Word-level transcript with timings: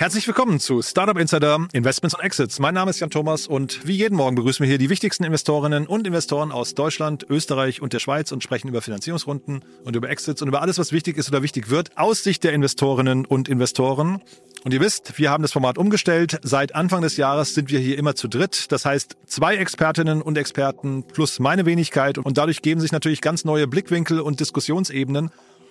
Herzlich 0.00 0.28
willkommen 0.28 0.60
zu 0.60 0.80
Startup 0.80 1.18
Insider 1.18 1.66
Investments 1.72 2.14
und 2.14 2.22
Exits. 2.22 2.60
Mein 2.60 2.72
Name 2.72 2.90
ist 2.90 3.00
Jan 3.00 3.10
Thomas 3.10 3.48
und 3.48 3.84
wie 3.84 3.96
jeden 3.96 4.14
Morgen 4.14 4.36
begrüßen 4.36 4.62
wir 4.62 4.68
hier 4.68 4.78
die 4.78 4.90
wichtigsten 4.90 5.24
Investorinnen 5.24 5.88
und 5.88 6.06
Investoren 6.06 6.52
aus 6.52 6.76
Deutschland, 6.76 7.26
Österreich 7.28 7.82
und 7.82 7.92
der 7.92 7.98
Schweiz 7.98 8.30
und 8.30 8.44
sprechen 8.44 8.68
über 8.68 8.80
Finanzierungsrunden 8.80 9.64
und 9.84 9.96
über 9.96 10.08
Exits 10.08 10.40
und 10.40 10.46
über 10.46 10.62
alles, 10.62 10.78
was 10.78 10.92
wichtig 10.92 11.18
ist 11.18 11.28
oder 11.30 11.42
wichtig 11.42 11.68
wird 11.68 11.98
aus 11.98 12.22
Sicht 12.22 12.44
der 12.44 12.52
Investorinnen 12.52 13.26
und 13.26 13.48
Investoren. 13.48 14.22
Und 14.64 14.72
ihr 14.72 14.80
wisst, 14.80 15.18
wir 15.18 15.30
haben 15.30 15.42
das 15.42 15.50
Format 15.50 15.78
umgestellt. 15.78 16.38
Seit 16.42 16.76
Anfang 16.76 17.02
des 17.02 17.16
Jahres 17.16 17.54
sind 17.54 17.68
wir 17.68 17.80
hier 17.80 17.98
immer 17.98 18.14
zu 18.14 18.28
dritt. 18.28 18.70
Das 18.70 18.84
heißt, 18.84 19.16
zwei 19.26 19.56
Expertinnen 19.56 20.22
und 20.22 20.38
Experten 20.38 21.02
plus 21.08 21.40
meine 21.40 21.66
Wenigkeit. 21.66 22.18
Und 22.18 22.38
dadurch 22.38 22.62
geben 22.62 22.80
sich 22.80 22.92
natürlich 22.92 23.20
ganz 23.20 23.44
neue 23.44 23.66
Blickwinkel 23.66 24.20
und 24.20 24.38
Diskussionsebenen. 24.38 25.30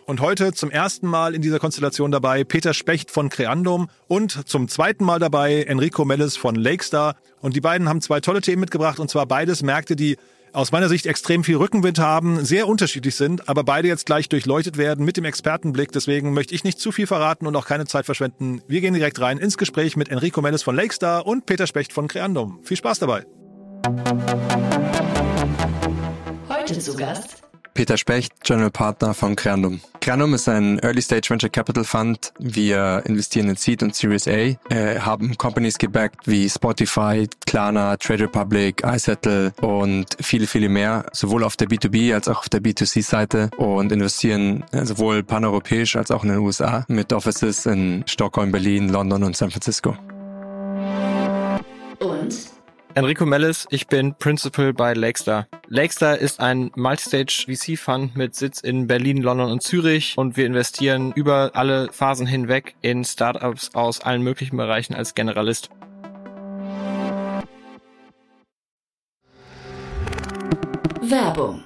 Und 0.09 0.21
heute 0.21 0.53
zum 0.53 0.71
ersten 0.71 1.05
Mal 1.05 1.35
in 1.35 1.41
dieser 1.41 1.59
Konstellation 1.59 2.11
dabei 2.11 2.45
Peter 2.45 2.73
Specht 2.73 3.11
von 3.11 3.27
Creandum 3.27 3.89
und 4.07 4.47
zum 4.47 4.69
zweiten 4.69 5.03
Mal 5.03 5.19
dabei 5.19 5.63
Enrico 5.63 6.05
Melles 6.05 6.37
von 6.37 6.55
Lakestar. 6.55 7.17
Und 7.41 7.57
die 7.57 7.61
beiden 7.61 7.89
haben 7.89 7.99
zwei 7.99 8.21
tolle 8.21 8.39
Themen 8.39 8.61
mitgebracht 8.61 9.01
und 9.01 9.09
zwar 9.09 9.25
beides 9.25 9.63
Märkte, 9.63 9.97
die 9.97 10.15
aus 10.53 10.71
meiner 10.71 10.87
Sicht 10.87 11.07
extrem 11.07 11.43
viel 11.43 11.57
Rückenwind 11.57 11.99
haben, 11.99 12.45
sehr 12.45 12.69
unterschiedlich 12.69 13.15
sind, 13.15 13.49
aber 13.49 13.65
beide 13.65 13.89
jetzt 13.89 14.05
gleich 14.05 14.29
durchleuchtet 14.29 14.77
werden 14.77 15.03
mit 15.03 15.17
dem 15.17 15.25
Expertenblick. 15.25 15.91
Deswegen 15.91 16.33
möchte 16.33 16.55
ich 16.55 16.63
nicht 16.63 16.79
zu 16.79 16.93
viel 16.93 17.05
verraten 17.05 17.45
und 17.45 17.53
auch 17.57 17.65
keine 17.65 17.85
Zeit 17.85 18.05
verschwenden. 18.05 18.61
Wir 18.65 18.79
gehen 18.79 18.93
direkt 18.93 19.19
rein 19.19 19.37
ins 19.37 19.57
Gespräch 19.57 19.97
mit 19.97 20.07
Enrico 20.07 20.41
Melles 20.41 20.63
von 20.63 20.77
Lakestar 20.77 21.27
und 21.27 21.45
Peter 21.45 21.67
Specht 21.67 21.91
von 21.91 22.07
Creandum. 22.07 22.59
Viel 22.63 22.77
Spaß 22.77 22.99
dabei. 22.99 23.25
Heute 26.47 26.79
zu 26.79 26.95
Gast 26.95 27.46
Peter 27.77 27.95
Specht, 27.95 28.33
General 28.43 28.71
Partner 28.71 29.13
von 29.13 29.35
Creandum. 29.35 29.79
Creandum 30.01 30.33
ist 30.33 30.49
ein 30.49 30.79
Early 30.79 30.99
Stage 30.99 31.29
Venture 31.29 31.51
Capital 31.51 31.83
Fund. 31.83 32.33
Wir 32.39 33.03
investieren 33.05 33.49
in 33.49 33.55
Seed 33.55 33.83
und 33.83 33.93
Series 33.93 34.27
A, 34.27 34.31
äh, 34.31 34.99
haben 34.99 35.37
Companies 35.37 35.77
gebackt 35.77 36.27
wie 36.27 36.49
Spotify, 36.49 37.29
Klarna, 37.45 37.95
Trade 37.97 38.23
Republic, 38.23 38.81
iSettle 38.83 39.53
und 39.61 40.17
viele, 40.19 40.47
viele 40.47 40.69
mehr, 40.69 41.05
sowohl 41.13 41.43
auf 41.43 41.55
der 41.55 41.67
B2B 41.67 42.15
als 42.15 42.27
auch 42.27 42.39
auf 42.39 42.49
der 42.49 42.61
B2C-Seite 42.61 43.51
und 43.57 43.91
investieren 43.91 44.63
äh, 44.71 44.83
sowohl 44.83 45.21
paneuropäisch 45.21 45.97
als 45.97 46.09
auch 46.09 46.23
in 46.23 46.29
den 46.29 46.39
USA 46.39 46.83
mit 46.87 47.13
Offices 47.13 47.67
in 47.67 48.03
Stockholm, 48.07 48.51
Berlin, 48.51 48.89
London 48.89 49.23
und 49.23 49.37
San 49.37 49.51
Francisco. 49.51 49.95
Enrico 52.97 53.27
Mellis, 53.27 53.67
ich 53.69 53.85
bin 53.85 54.15
Principal 54.15 54.73
bei 54.73 54.95
Lakestar. 54.95 55.47
Lakestar 55.67 56.17
ist 56.17 56.39
ein 56.39 56.71
Multistage 56.75 57.45
VC 57.45 57.77
Fund 57.77 58.17
mit 58.17 58.33
Sitz 58.33 58.59
in 58.59 58.87
Berlin, 58.87 59.21
London 59.21 59.51
und 59.51 59.61
Zürich 59.61 60.17
und 60.17 60.35
wir 60.35 60.47
investieren 60.47 61.11
über 61.11 61.51
alle 61.53 61.89
Phasen 61.91 62.25
hinweg 62.25 62.73
in 62.81 63.05
Startups 63.05 63.75
aus 63.75 64.01
allen 64.01 64.23
möglichen 64.23 64.57
Bereichen 64.57 64.95
als 64.95 65.13
Generalist. 65.13 65.69
Werbung. 71.03 71.65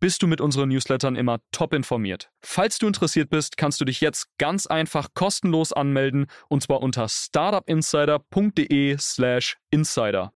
bist 0.00 0.22
du 0.22 0.26
mit 0.26 0.40
unseren 0.40 0.68
Newslettern 0.68 1.16
immer 1.16 1.38
top 1.52 1.74
informiert. 1.74 2.30
Falls 2.40 2.78
du 2.78 2.86
interessiert 2.86 3.30
bist, 3.30 3.56
kannst 3.56 3.80
du 3.80 3.84
dich 3.84 4.00
jetzt 4.00 4.26
ganz 4.38 4.66
einfach 4.66 5.08
kostenlos 5.14 5.72
anmelden 5.72 6.26
und 6.48 6.62
zwar 6.62 6.80
unter 6.80 7.08
startupinsider.de/slash 7.08 9.56
insider. 9.70 10.32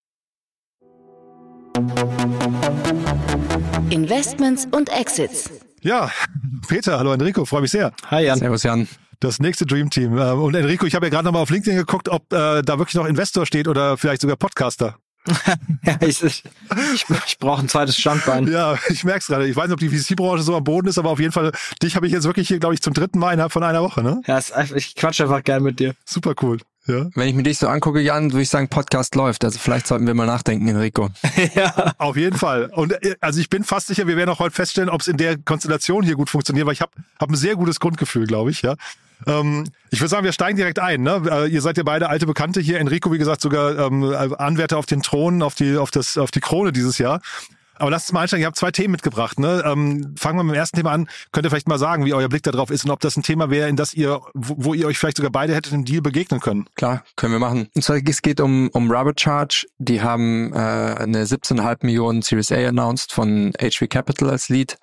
Investments 3.91 4.67
und 4.71 4.89
Exits. 4.91 5.51
Ja, 5.81 6.11
Peter, 6.69 6.99
hallo 6.99 7.13
Enrico, 7.13 7.45
freue 7.45 7.63
mich 7.63 7.71
sehr. 7.71 7.93
Hi 8.11 8.25
Jan. 8.25 8.39
Servus 8.39 8.63
Jan. 8.63 8.89
Das 9.21 9.39
nächste 9.39 9.67
Dream 9.67 9.89
Team. 9.89 10.19
Äh, 10.19 10.33
Und 10.33 10.55
Enrico, 10.57 10.85
ich 10.85 10.97
habe 10.97 11.07
ja 11.07 11.11
gerade 11.11 11.25
nochmal 11.25 11.43
auf 11.43 11.51
LinkedIn 11.51 11.79
geguckt, 11.79 12.09
ob 12.09 12.25
äh, 12.33 12.63
da 12.63 12.79
wirklich 12.79 12.95
noch 12.95 13.07
Investor 13.07 13.47
steht 13.47 13.69
oder 13.69 13.97
vielleicht 13.97 14.21
sogar 14.21 14.37
Podcaster. 14.37 14.97
Ja, 15.85 15.97
ich, 16.01 16.23
ich, 16.23 16.45
ich, 16.95 17.39
brauche 17.39 17.61
ein 17.61 17.69
zweites 17.69 17.97
Standbein. 17.97 18.47
Ja, 18.47 18.79
ich 18.89 19.03
merk's 19.03 19.27
gerade. 19.27 19.49
Ich 19.49 19.57
weiß 19.57 19.67
nicht, 19.67 19.75
ob 19.75 19.81
die 19.81 19.89
VC-Branche 19.89 20.43
so 20.43 20.55
am 20.57 20.63
Boden 20.63 20.89
ist, 20.89 20.99
aber 20.99 21.11
auf 21.11 21.19
jeden 21.19 21.33
Fall, 21.33 21.53
dich 21.83 21.97
habe 21.97 22.07
ich 22.07 22.13
jetzt 22.13 22.25
wirklich 22.25 22.47
hier, 22.47 22.61
glaube 22.61 22.75
ich, 22.75 22.83
zum 22.83 22.95
dritten 22.95 23.19
Mal 23.19 23.33
innerhalb 23.33 23.53
von 23.53 23.65
einer 23.65 23.83
Woche, 23.83 24.03
ne? 24.03 24.21
Ja, 24.27 24.41
ich 24.75 24.95
quatsch 24.95 25.21
einfach 25.21 25.43
gern 25.43 25.63
mit 25.63 25.81
dir. 25.81 25.95
Super 26.05 26.35
cool. 26.43 26.59
Ja. 26.87 27.07
Wenn 27.15 27.29
ich 27.29 27.35
mir 27.35 27.45
dich 27.45 27.59
so 27.59 27.69
angucke, 27.69 28.01
Jan, 28.01 28.33
würde 28.33 28.43
ich 28.43 28.49
sagen, 28.49 28.69
Podcast 28.69 29.15
läuft. 29.15 29.45
Also 29.45 29.59
vielleicht 29.59 29.87
sollten 29.87 30.07
wir 30.07 30.15
mal 30.15 30.27
nachdenken, 30.27 30.67
Enrico. 30.67 31.11
ja. 31.55 31.95
Auf 31.99 32.17
jeden 32.17 32.37
Fall. 32.37 32.67
Und 32.67 32.93
äh, 33.05 33.15
also 33.21 33.41
ich 33.41 33.49
bin 33.49 33.63
fast 33.63 33.87
sicher, 33.87 34.07
wir 34.07 34.17
werden 34.17 34.31
auch 34.31 34.41
heute 34.41 34.55
feststellen, 34.55 34.91
ob 34.91 35.01
es 35.01 35.09
in 35.09 35.17
der 35.17 35.39
Konstellation 35.39 36.03
hier 36.03 36.17
gut 36.17 36.29
funktioniert, 36.29 36.67
weil 36.67 36.73
ich 36.73 36.81
habe 36.81 36.93
hab 37.21 37.31
ein 37.31 37.37
sehr 37.37 37.55
gutes 37.55 37.79
Grundgefühl, 37.79 38.27
glaube 38.27 38.51
ich, 38.51 38.63
ja. 38.63 38.75
Ähm, 39.27 39.65
ich 39.91 40.01
würde 40.01 40.09
sagen, 40.09 40.25
wir 40.25 40.33
steigen 40.33 40.57
direkt 40.57 40.81
ein. 40.81 41.03
Ne? 41.03 41.23
Äh, 41.31 41.49
ihr 41.49 41.63
seid 41.63 41.77
ja 41.77 41.85
beide 41.85 42.09
alte 42.09 42.27
Bekannte 42.27 42.61
hier. 42.61 42.81
Enrico, 42.81 43.13
wie 43.13 43.19
gesagt, 43.19 43.41
sogar 43.41 43.79
ähm, 43.79 44.03
Anwärter 44.39 44.79
auf 44.79 44.87
den 44.87 45.03
Thron, 45.03 45.43
auf 45.43 45.55
die, 45.55 45.77
auf 45.77 45.93
das, 45.93 46.19
auf 46.19 46.33
die 46.33 46.41
Krone 46.41 46.73
dieses 46.73 46.99
Jahr. 46.99 47.21
Aber 47.83 47.91
lasst 47.91 48.07
uns 48.07 48.13
mal 48.13 48.21
einsteigen. 48.21 48.43
Ihr 48.43 48.47
habt 48.47 48.57
zwei 48.57 48.71
Themen 48.71 48.93
mitgebracht. 48.93 49.41
Ne? 49.41 49.61
Ähm, 49.67 50.15
fangen 50.17 50.39
wir 50.39 50.45
mit 50.45 50.55
dem 50.55 50.59
ersten 50.61 50.77
Thema 50.77 50.93
an. 50.93 51.09
Könnt 51.33 51.45
ihr 51.45 51.51
vielleicht 51.51 51.67
mal 51.67 51.81
sagen, 51.81 52.05
wie 52.05 52.15
euer 52.15 52.29
Blick 52.29 52.45
darauf 52.45 52.71
ist 52.71 52.85
und 52.85 52.93
ob 52.93 53.01
das 53.01 53.17
ein 53.17 53.25
Thema 53.25 53.51
wäre, 53.51 53.69
in 53.69 53.75
das 53.75 53.93
ihr, 53.93 54.21
wo, 54.35 54.55
wo 54.57 54.73
ihr 54.73 54.87
euch 54.87 54.99
vielleicht 54.99 55.17
sogar 55.17 55.33
beide 55.33 55.53
hättet 55.53 55.73
im 55.73 55.85
Deal 55.85 56.01
begegnen 56.01 56.39
können. 56.39 56.67
Klar, 56.77 57.03
können 57.17 57.33
wir 57.33 57.41
machen. 57.41 57.71
Und 57.75 57.83
zwar 57.83 57.97
es 57.97 58.23
geht 58.23 58.39
um, 58.39 58.69
um 58.69 58.89
Rubber 58.89 59.15
Charge. 59.17 59.67
Die 59.79 60.01
haben 60.01 60.53
äh, 60.53 60.59
eine 60.59 61.25
17,5 61.25 61.79
Millionen 61.85 62.23
Series 62.23 62.53
A 62.53 62.69
announced 62.69 63.13
von 63.13 63.53
HV 63.61 63.89
Capital 63.89 64.31
als 64.31 64.49
Lead 64.49 64.79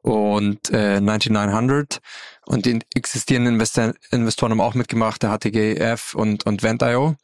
und 0.00 0.70
äh, 0.70 0.98
9900 0.98 2.00
und 2.46 2.64
die 2.64 2.78
existierenden 2.94 3.52
Investor 3.52 3.92
Investoren 4.12 4.52
haben 4.52 4.62
auch 4.62 4.74
mitgemacht, 4.74 5.22
der 5.22 5.36
HTGF 5.36 6.14
und, 6.14 6.46
und 6.46 6.62
Vent.io. 6.62 7.16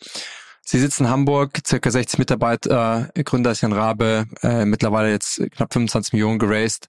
Sie 0.69 0.81
sitzen 0.81 1.05
in 1.05 1.11
Hamburg, 1.11 1.61
circa 1.65 1.93
60 1.93 2.19
Mitarbeiter, 2.19 3.11
Gründer 3.25 3.53
ist 3.53 3.61
Jan 3.61 3.73
Rabe, 3.73 4.27
äh, 4.43 4.65
mittlerweile 4.65 5.11
jetzt 5.11 5.41
knapp 5.53 5.73
25 5.73 6.13
Millionen 6.13 6.41
geraced 6.41 6.89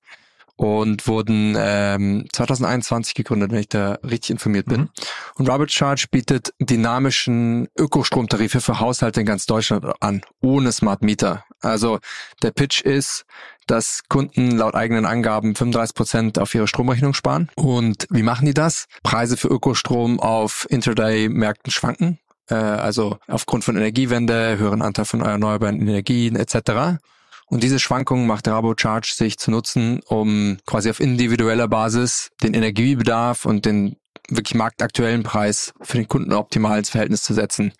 und 0.55 1.07
wurden 1.07 1.55
ähm, 1.55 2.25
2021 2.33 3.13
gegründet, 3.13 3.51
wenn 3.51 3.59
ich 3.59 3.69
da 3.69 3.99
richtig 4.03 4.31
informiert 4.31 4.65
bin. 4.65 4.81
Mhm. 4.81 4.89
Und 5.35 5.47
Robert 5.47 5.71
Charge 5.71 6.07
bietet 6.09 6.55
dynamischen 6.59 7.67
Ökostromtarife 7.77 8.61
für 8.61 8.79
Haushalte 8.79 9.19
in 9.19 9.27
ganz 9.27 9.45
Deutschland 9.45 9.85
an, 9.99 10.23
ohne 10.41 10.71
Smart 10.71 11.03
Meter. 11.03 11.43
Also 11.61 11.99
der 12.41 12.49
Pitch 12.49 12.81
ist, 12.81 13.25
dass 13.67 14.01
Kunden 14.09 14.57
laut 14.57 14.73
eigenen 14.73 15.05
Angaben 15.05 15.53
35 15.53 15.93
Prozent 15.93 16.39
auf 16.39 16.55
ihre 16.55 16.67
Stromrechnung 16.67 17.13
sparen. 17.13 17.49
Und 17.55 18.07
wie 18.09 18.23
machen 18.23 18.47
die 18.47 18.55
das? 18.55 18.87
Preise 19.03 19.37
für 19.37 19.49
Ökostrom 19.49 20.19
auf 20.19 20.65
Intraday-Märkten 20.71 21.71
schwanken. 21.71 22.17
Äh, 22.49 22.55
also 22.55 23.17
aufgrund 23.27 23.63
von 23.63 23.75
Energiewende, 23.75 24.57
höheren 24.57 24.81
Anteil 24.81 25.05
von 25.05 25.21
erneuerbaren 25.21 25.81
Energien 25.81 26.35
etc. 26.35 26.99
Und 27.47 27.63
diese 27.63 27.79
Schwankungen 27.79 28.27
macht 28.27 28.47
RaboCharge 28.47 29.13
sich 29.15 29.37
zu 29.37 29.51
nutzen, 29.51 30.01
um 30.05 30.57
quasi 30.65 30.89
auf 30.89 30.99
individueller 30.99 31.67
Basis 31.67 32.29
den 32.43 32.53
Energiebedarf 32.53 33.45
und 33.45 33.65
den 33.65 33.97
wirklich 34.29 34.55
marktaktuellen 34.55 35.23
Preis 35.23 35.73
für 35.81 35.97
den 35.97 36.07
Kunden 36.07 36.33
optimal 36.33 36.77
ins 36.77 36.89
Verhältnis 36.89 37.23
zu 37.23 37.33
setzen. 37.33 37.71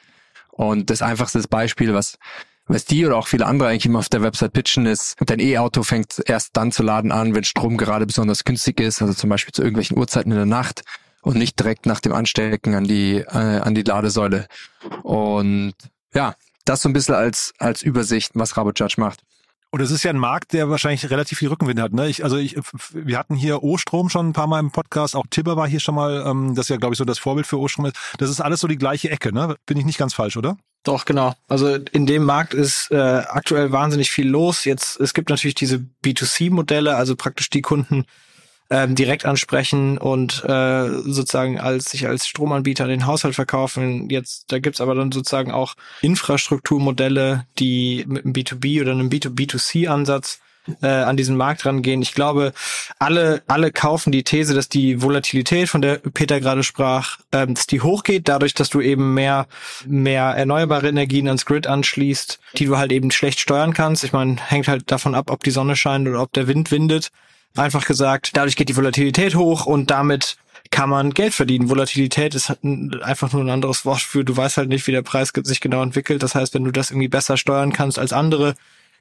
Und 0.52 0.90
das 0.90 1.02
einfachste 1.02 1.40
Beispiel, 1.50 1.94
was 1.94 2.18
was 2.70 2.84
die 2.84 3.06
oder 3.06 3.16
auch 3.16 3.28
viele 3.28 3.46
andere 3.46 3.70
eigentlich 3.70 3.86
immer 3.86 4.00
auf 4.00 4.10
der 4.10 4.22
Website 4.22 4.52
pitchen, 4.52 4.86
ist, 4.86 5.16
dein 5.26 5.40
E-Auto 5.40 5.84
fängt 5.84 6.22
erst 6.26 6.58
dann 6.58 6.74
zu 6.74 6.84
laden 6.84 7.14
an, 7.14 7.34
wenn 7.34 7.46
Strom 7.46 7.78
gerade 7.78 8.06
besonders 8.06 8.44
günstig 8.44 8.82
ist, 8.82 9.02
also 9.02 9.14
zum 9.14 9.30
Beispiel 9.30 9.54
zu 9.54 9.62
irgendwelchen 9.62 9.98
Uhrzeiten 9.98 10.32
in 10.32 10.38
der 10.38 10.46
Nacht 10.46 10.84
und 11.28 11.38
nicht 11.38 11.60
direkt 11.60 11.86
nach 11.86 12.00
dem 12.00 12.14
Anstecken 12.14 12.74
an 12.74 12.86
die, 12.86 13.18
äh, 13.18 13.60
an 13.60 13.76
die 13.76 13.84
Ladesäule. 13.84 14.48
Und 15.04 15.74
ja, 16.14 16.36
das 16.64 16.82
so 16.82 16.90
ein 16.90 16.94
bisschen 16.94 17.16
als, 17.16 17.54
als 17.60 17.82
Übersicht, 17.82 18.32
was 18.36 18.56
RaboCharge 18.56 18.96
macht. 18.98 19.20
Und 19.70 19.82
es 19.82 19.92
ist 19.92 20.04
ja 20.04 20.12
ein 20.12 20.18
Markt, 20.18 20.54
der 20.54 20.70
wahrscheinlich 20.70 21.10
relativ 21.10 21.40
viel 21.40 21.50
Rückenwind 21.50 21.82
hat. 21.82 21.92
Ne? 21.92 22.08
Ich, 22.08 22.24
also 22.24 22.38
ich, 22.38 22.56
wir 22.94 23.18
hatten 23.18 23.36
hier 23.36 23.62
O-Strom 23.62 24.10
schon 24.10 24.30
ein 24.30 24.34
paar 24.34 24.48
Mal 24.48 24.62
im 24.62 24.72
Podcast, 24.72 25.18
auch 25.18 25.26
Tibber 25.30 25.58
war 25.58 25.68
hier 25.68 25.82
schon 25.82 25.96
mal, 25.96 26.24
ähm, 26.26 26.56
das 26.56 26.70
ja, 26.70 26.78
glaube 26.78 26.94
ich, 26.94 26.98
so 26.98 27.04
das 27.04 27.20
Vorbild 27.20 27.46
für 27.46 27.60
O-Strom 27.60 27.88
ist. 27.88 27.98
Das 28.20 28.30
ist 28.30 28.40
alles 28.40 28.62
so 28.62 28.70
die 28.70 28.78
gleiche 28.78 29.10
Ecke, 29.10 29.34
ne? 29.34 29.58
Bin 29.66 29.78
ich 29.78 29.84
nicht 29.84 29.98
ganz 29.98 30.14
falsch, 30.14 30.38
oder? 30.38 30.58
Doch, 30.84 31.04
genau. 31.04 31.34
Also 31.50 31.76
in 31.76 32.06
dem 32.06 32.24
Markt 32.24 32.54
ist 32.54 32.90
äh, 32.92 32.96
aktuell 32.96 33.74
wahnsinnig 33.74 34.12
viel 34.12 34.30
los. 34.30 34.64
Jetzt, 34.64 34.98
es 35.02 35.14
gibt 35.14 35.30
natürlich 35.30 35.56
diese 35.56 35.86
B2C-Modelle, 36.06 36.96
also 36.96 37.18
praktisch 37.18 37.50
die 37.50 37.62
Kunden 37.62 38.06
ähm, 38.70 38.96
direkt 38.96 39.26
ansprechen 39.26 39.98
und 39.98 40.44
äh, 40.44 40.90
sozusagen 40.90 41.60
als 41.60 41.92
sich 41.92 42.08
als 42.08 42.28
Stromanbieter 42.28 42.84
an 42.84 42.90
den 42.90 43.06
Haushalt 43.06 43.36
verkaufen. 43.36 44.10
Jetzt, 44.10 44.52
da 44.52 44.60
gibt's 44.60 44.82
aber 44.82 44.96
dann 44.96 45.12
sozusagen 45.12 45.52
auch 45.52 45.76
Infrastrukturmodelle, 46.02 47.46
die 47.60 48.06
mit 48.08 48.26
einem 48.26 48.34
B2B 48.34 48.82
oder 48.82 48.92
einem 48.92 49.10
B2B2C-Ansatz 49.10 50.40
äh, 50.82 50.88
an 50.88 51.18
diesen 51.18 51.38
Markt 51.38 51.66
rangehen. 51.66 52.02
Ich 52.02 52.14
glaube, 52.14 52.54
alle, 53.00 53.42
alle 53.48 53.72
kaufen 53.72 54.12
die 54.12 54.24
These, 54.24 54.54
dass 54.54 54.70
die 54.70 55.02
Volatilität, 55.02 55.70
von 55.70 55.82
der 55.82 55.98
Peter 55.98 56.40
gerade 56.40 56.64
sprach, 56.64 57.20
ähm, 57.32 57.54
dass 57.54 57.68
die 57.68 57.82
hochgeht, 57.82 58.28
dadurch, 58.28 58.54
dass 58.54 58.70
du 58.70 58.82
eben 58.82 59.14
mehr, 59.14 59.48
mehr 59.86 60.24
erneuerbare 60.24 60.90
Energien 60.90 61.28
ans 61.28 61.46
Grid 61.46 61.68
anschließt, 61.68 62.40
die 62.58 62.66
du 62.66 62.78
halt 62.78 62.92
eben 62.92 63.12
schlecht 63.12 63.40
steuern 63.40 63.74
kannst. 63.74 64.04
Ich 64.04 64.14
meine, 64.14 64.38
hängt 64.46 64.68
halt 64.68 64.92
davon 64.92 65.16
ab, 65.16 65.32
ob 65.32 65.44
die 65.44 65.52
Sonne 65.52 65.76
scheint 65.76 66.08
oder 66.08 66.22
ob 66.22 66.34
der 66.34 66.48
Wind 66.48 66.72
windet. 66.72 67.12
Einfach 67.56 67.86
gesagt, 67.86 68.32
dadurch 68.34 68.56
geht 68.56 68.70
die 68.70 68.76
Volatilität 68.76 69.36
hoch 69.36 69.66
und 69.66 69.90
damit 69.90 70.38
kann 70.70 70.90
man 70.90 71.14
Geld 71.14 71.34
verdienen. 71.34 71.70
Volatilität 71.70 72.36
ist 72.36 72.52
einfach 73.02 73.32
nur 73.34 73.44
ein 73.44 73.50
anderes 73.50 73.86
Wort 73.86 74.02
für, 74.02 74.24
du 74.24 74.36
weißt 74.36 74.58
halt 74.58 74.70
nicht, 74.70 74.86
wie 74.88 74.92
der 74.92 75.02
Preis 75.02 75.32
sich 75.34 75.62
genau 75.62 75.82
entwickelt. 75.82 76.24
Das 76.24 76.36
heißt, 76.36 76.54
wenn 76.54 76.66
du 76.66 76.72
das 76.72 76.92
irgendwie 76.92 77.08
besser 77.08 77.38
steuern 77.38 77.74
kannst 77.74 78.00
als 78.00 78.14
andere, 78.14 78.56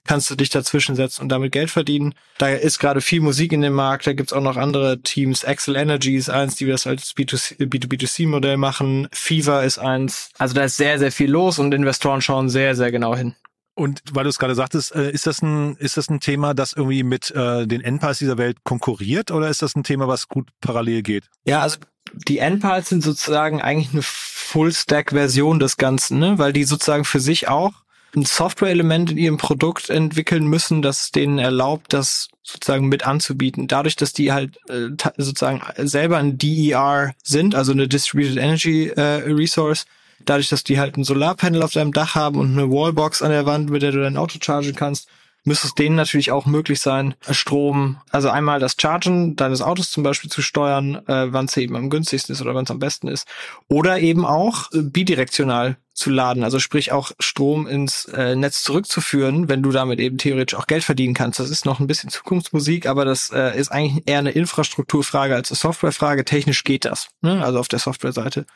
kannst 0.06 0.30
du 0.30 0.36
dich 0.36 0.50
dazwischen 0.50 0.96
setzen 0.96 1.22
und 1.22 1.28
damit 1.28 1.52
Geld 1.52 1.70
verdienen. 1.70 2.14
Da 2.38 2.48
ist 2.48 2.78
gerade 2.78 3.00
viel 3.00 3.20
Musik 3.20 3.52
in 3.52 3.62
dem 3.62 3.72
Markt, 3.72 4.06
da 4.06 4.12
gibt's 4.12 4.32
auch 4.32 4.42
noch 4.42 4.56
andere 4.56 5.00
Teams. 5.00 5.44
Excel 5.44 5.76
Energy 5.76 6.16
ist 6.16 6.30
eins, 6.30 6.54
die 6.56 6.66
das 6.66 6.86
als 6.86 7.14
B2B2C-Modell 7.16 8.56
machen. 8.56 9.08
Fever 9.12 9.64
ist 9.64 9.78
eins. 9.78 10.30
Also 10.38 10.54
da 10.54 10.64
ist 10.64 10.76
sehr, 10.76 10.98
sehr 10.98 11.12
viel 11.12 11.30
los 11.30 11.58
und 11.58 11.74
Investoren 11.74 12.22
schauen 12.22 12.48
sehr, 12.48 12.76
sehr 12.76 12.92
genau 12.92 13.16
hin. 13.16 13.34
Und 13.76 14.00
weil 14.10 14.24
du 14.24 14.30
es 14.30 14.38
gerade 14.38 14.54
sagtest, 14.54 14.94
äh, 14.94 15.10
ist 15.10 15.26
das 15.26 15.42
ein 15.42 15.76
ist 15.76 15.98
das 15.98 16.08
ein 16.08 16.18
Thema, 16.18 16.54
das 16.54 16.72
irgendwie 16.72 17.02
mit 17.02 17.30
äh, 17.32 17.66
den 17.66 17.82
Endpals 17.82 18.18
dieser 18.18 18.38
Welt 18.38 18.64
konkurriert 18.64 19.30
oder 19.30 19.50
ist 19.50 19.60
das 19.60 19.76
ein 19.76 19.84
Thema, 19.84 20.08
was 20.08 20.28
gut 20.28 20.48
parallel 20.62 21.02
geht? 21.02 21.24
Ja, 21.44 21.60
also 21.60 21.76
die 22.14 22.38
Endpals 22.38 22.88
sind 22.88 23.02
sozusagen 23.02 23.60
eigentlich 23.60 23.92
eine 23.92 24.02
Full-Stack-Version 24.02 25.58
des 25.58 25.76
Ganzen, 25.76 26.18
ne? 26.18 26.38
weil 26.38 26.54
die 26.54 26.64
sozusagen 26.64 27.04
für 27.04 27.20
sich 27.20 27.48
auch 27.48 27.72
ein 28.14 28.24
Software-Element 28.24 29.10
in 29.10 29.18
ihrem 29.18 29.36
Produkt 29.36 29.90
entwickeln 29.90 30.46
müssen, 30.46 30.80
das 30.80 31.10
denen 31.10 31.38
erlaubt, 31.38 31.92
das 31.92 32.28
sozusagen 32.42 32.88
mit 32.88 33.06
anzubieten. 33.06 33.68
Dadurch, 33.68 33.96
dass 33.96 34.14
die 34.14 34.32
halt 34.32 34.58
äh, 34.70 34.88
sozusagen 35.18 35.60
selber 35.86 36.16
ein 36.16 36.38
DER 36.38 37.14
sind, 37.22 37.54
also 37.54 37.72
eine 37.72 37.88
Distributed 37.88 38.38
Energy 38.38 38.86
äh, 38.88 39.22
Resource, 39.26 39.84
dadurch, 40.24 40.48
dass 40.48 40.64
die 40.64 40.78
halt 40.78 40.96
ein 40.96 41.04
Solarpanel 41.04 41.62
auf 41.62 41.72
deinem 41.72 41.92
Dach 41.92 42.14
haben 42.14 42.38
und 42.38 42.52
eine 42.52 42.70
Wallbox 42.70 43.22
an 43.22 43.30
der 43.30 43.46
Wand, 43.46 43.70
mit 43.70 43.82
der 43.82 43.92
du 43.92 44.00
dein 44.00 44.16
Auto 44.16 44.38
chargen 44.40 44.74
kannst, 44.74 45.08
müsste 45.46 45.68
es 45.68 45.74
denen 45.74 45.96
natürlich 45.96 46.32
auch 46.32 46.44
möglich 46.44 46.80
sein, 46.80 47.14
Strom, 47.30 47.98
also 48.10 48.28
einmal 48.28 48.58
das 48.58 48.76
Chargen 48.78 49.36
deines 49.36 49.62
Autos 49.62 49.90
zum 49.90 50.02
Beispiel 50.02 50.28
zu 50.28 50.42
steuern, 50.42 50.96
äh, 51.06 51.32
wann 51.32 51.46
es 51.46 51.56
eben 51.56 51.76
am 51.76 51.88
günstigsten 51.88 52.34
ist 52.34 52.42
oder 52.42 52.54
wann 52.54 52.64
es 52.64 52.70
am 52.70 52.80
besten 52.80 53.08
ist. 53.08 53.26
Oder 53.68 54.00
eben 54.00 54.26
auch 54.26 54.72
äh, 54.72 54.82
bidirektional 54.82 55.76
zu 55.94 56.10
laden, 56.10 56.44
also 56.44 56.58
sprich 56.58 56.92
auch 56.92 57.12
Strom 57.20 57.66
ins 57.66 58.04
äh, 58.06 58.34
Netz 58.36 58.62
zurückzuführen, 58.62 59.48
wenn 59.48 59.62
du 59.62 59.70
damit 59.70 59.98
eben 59.98 60.18
theoretisch 60.18 60.58
auch 60.58 60.66
Geld 60.66 60.84
verdienen 60.84 61.14
kannst. 61.14 61.38
Das 61.38 61.48
ist 61.48 61.64
noch 61.64 61.80
ein 61.80 61.86
bisschen 61.86 62.10
Zukunftsmusik, 62.10 62.86
aber 62.86 63.04
das 63.04 63.30
äh, 63.30 63.58
ist 63.58 63.70
eigentlich 63.70 64.06
eher 64.06 64.18
eine 64.18 64.32
Infrastrukturfrage 64.32 65.34
als 65.34 65.50
eine 65.50 65.56
Softwarefrage. 65.56 66.24
Technisch 66.24 66.64
geht 66.64 66.84
das, 66.84 67.08
ne? 67.22 67.42
also 67.42 67.60
auf 67.60 67.68
der 67.68 67.78
Softwareseite. 67.78 68.46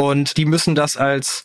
Und 0.00 0.38
die 0.38 0.46
müssen 0.46 0.74
das 0.74 0.96
als, 0.96 1.44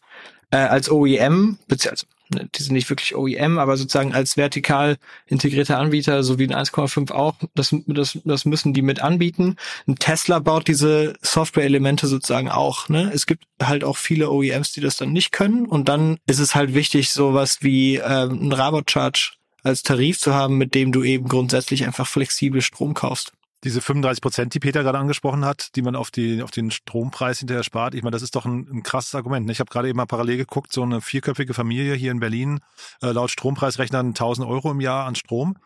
äh, 0.50 0.56
als 0.56 0.90
OEM, 0.90 1.58
beziehungsweise 1.68 2.06
ne, 2.34 2.50
die 2.56 2.64
sind 2.64 2.72
nicht 2.72 2.90
wirklich 2.90 3.14
OEM, 3.14 3.60
aber 3.60 3.76
sozusagen 3.76 4.14
als 4.14 4.38
vertikal 4.38 4.96
integrierter 5.28 5.78
Anbieter, 5.78 6.24
so 6.24 6.40
wie 6.40 6.48
ein 6.48 6.56
1,5 6.56 7.12
auch, 7.12 7.36
das, 7.54 7.76
das, 7.86 8.18
das 8.24 8.46
müssen 8.46 8.74
die 8.74 8.82
mit 8.82 9.02
anbieten. 9.02 9.58
Ein 9.88 9.98
Tesla 9.98 10.40
baut 10.40 10.70
diese 10.70 11.16
Software-Elemente 11.22 12.08
sozusagen 12.08 12.50
auch. 12.50 12.88
Ne? 12.88 13.12
Es 13.14 13.26
gibt 13.26 13.44
halt 13.62 13.84
auch 13.84 13.98
viele 13.98 14.32
OEMs, 14.32 14.72
die 14.72 14.80
das 14.80 14.96
dann 14.96 15.12
nicht 15.12 15.34
können. 15.34 15.66
Und 15.66 15.90
dann 15.90 16.18
ist 16.26 16.40
es 16.40 16.56
halt 16.56 16.74
wichtig, 16.74 17.12
sowas 17.12 17.58
wie 17.60 17.98
ähm, 17.98 18.48
ein 18.48 18.54
Rabot-Charge 18.54 19.34
als 19.64 19.84
Tarif 19.84 20.18
zu 20.18 20.34
haben, 20.34 20.58
mit 20.58 20.76
dem 20.76 20.94
du 20.94 21.04
eben 21.04 21.28
grundsätzlich 21.28 21.86
einfach 21.86 22.08
flexibel 22.08 22.62
Strom 22.62 22.94
kaufst 22.94 23.34
diese 23.66 23.82
35 23.82 24.22
Prozent, 24.22 24.54
die 24.54 24.60
Peter 24.60 24.84
gerade 24.84 25.00
angesprochen 25.00 25.44
hat, 25.44 25.76
die 25.76 25.82
man 25.82 25.96
auf, 25.96 26.12
die, 26.12 26.44
auf 26.44 26.52
den 26.52 26.70
Strompreis 26.70 27.40
hinterher 27.40 27.64
spart, 27.64 27.96
ich 27.96 28.04
meine, 28.04 28.14
das 28.14 28.22
ist 28.22 28.36
doch 28.36 28.46
ein, 28.46 28.68
ein 28.72 28.84
krasses 28.84 29.16
Argument. 29.16 29.48
Ne? 29.48 29.52
Ich 29.52 29.60
habe 29.60 29.72
gerade 29.72 29.90
eben 29.90 29.98
mal 29.98 30.06
parallel 30.06 30.38
geguckt, 30.38 30.72
so 30.72 30.84
eine 30.84 31.02
vierköpfige 31.02 31.56
Familie 31.56 31.96
hier 31.96 32.12
in 32.12 32.20
Berlin, 32.20 32.60
äh, 33.02 33.12
laut 33.12 33.32
Strompreisrechnern 33.32 34.10
1000 34.10 34.48
Euro 34.48 34.72
im 34.72 34.80
Jahr 34.80 35.08
an 35.08 35.16
Strom. 35.16 35.58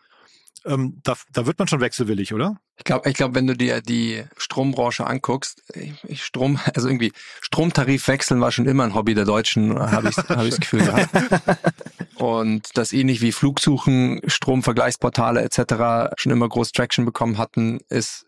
Ähm, 0.64 1.00
da, 1.02 1.14
da 1.32 1.46
wird 1.46 1.58
man 1.58 1.68
schon 1.68 1.80
wechselwillig, 1.80 2.34
oder? 2.34 2.60
Ich 2.76 2.84
glaube, 2.84 3.08
ich 3.08 3.14
glaub, 3.14 3.34
wenn 3.34 3.46
du 3.46 3.56
dir 3.56 3.82
die 3.82 4.24
Strombranche 4.36 5.06
anguckst, 5.06 5.62
ich, 6.06 6.24
Strom, 6.24 6.58
also 6.74 6.88
irgendwie 6.88 7.12
Stromtarif 7.40 8.08
wechseln 8.08 8.40
war 8.40 8.52
schon 8.52 8.66
immer 8.66 8.84
ein 8.84 8.94
Hobby 8.94 9.14
der 9.14 9.24
Deutschen, 9.24 9.78
habe 9.78 10.08
ich, 10.08 10.16
hab 10.16 10.42
ich 10.44 10.50
das 10.50 10.60
Gefühl 10.60 10.84
gehabt. 10.84 11.10
Und 12.20 12.76
das 12.76 12.92
ähnlich 12.92 13.22
wie 13.22 13.32
Flugsuchen, 13.32 14.20
Stromvergleichsportale 14.26 15.40
etc. 15.40 16.12
schon 16.16 16.32
immer 16.32 16.48
groß 16.48 16.72
Traction 16.72 17.06
bekommen 17.06 17.38
hatten, 17.38 17.80
ist 17.88 18.26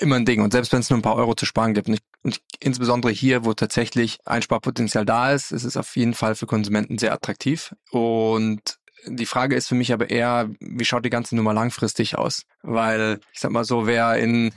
immer 0.00 0.16
ein 0.16 0.24
Ding. 0.24 0.40
Und 0.40 0.52
selbst 0.52 0.72
wenn 0.72 0.80
es 0.80 0.88
nur 0.88 0.98
ein 0.98 1.02
paar 1.02 1.16
Euro 1.16 1.34
zu 1.34 1.44
sparen 1.44 1.74
gibt, 1.74 1.88
und, 1.88 1.94
ich, 1.94 2.00
und 2.22 2.40
insbesondere 2.60 3.12
hier, 3.12 3.44
wo 3.44 3.52
tatsächlich 3.52 4.18
Einsparpotenzial 4.24 5.04
da 5.04 5.32
ist, 5.32 5.50
ist 5.50 5.64
es 5.64 5.76
auf 5.76 5.94
jeden 5.96 6.14
Fall 6.14 6.36
für 6.36 6.46
Konsumenten 6.46 6.96
sehr 6.96 7.12
attraktiv. 7.12 7.74
Und 7.90 8.77
die 9.06 9.26
Frage 9.26 9.56
ist 9.56 9.68
für 9.68 9.74
mich 9.74 9.92
aber 9.92 10.10
eher, 10.10 10.50
wie 10.60 10.84
schaut 10.84 11.04
die 11.04 11.10
ganze 11.10 11.36
Nummer 11.36 11.52
langfristig 11.52 12.16
aus? 12.16 12.44
Weil, 12.62 13.20
ich 13.32 13.40
sag 13.40 13.50
mal 13.50 13.64
so, 13.64 13.86
wer 13.86 14.16
in, 14.16 14.52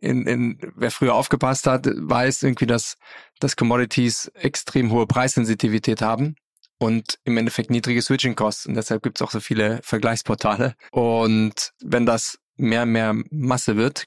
in, 0.00 0.26
in 0.26 0.58
wer 0.76 0.90
früher 0.90 1.14
aufgepasst 1.14 1.66
hat, 1.66 1.86
weiß 1.86 2.42
irgendwie, 2.42 2.66
dass, 2.66 2.96
dass 3.40 3.56
Commodities 3.56 4.30
extrem 4.34 4.90
hohe 4.90 5.06
Preissensitivität 5.06 6.02
haben 6.02 6.36
und 6.78 7.18
im 7.24 7.36
Endeffekt 7.36 7.70
niedrige 7.70 8.02
Switching-Costs. 8.02 8.66
Und 8.66 8.74
deshalb 8.74 9.02
gibt 9.02 9.18
es 9.18 9.22
auch 9.26 9.30
so 9.30 9.40
viele 9.40 9.80
Vergleichsportale. 9.82 10.74
Und 10.90 11.72
wenn 11.82 12.06
das 12.06 12.38
mehr 12.56 12.82
und 12.82 12.92
mehr 12.92 13.14
Masse 13.30 13.76
wird, 13.76 14.06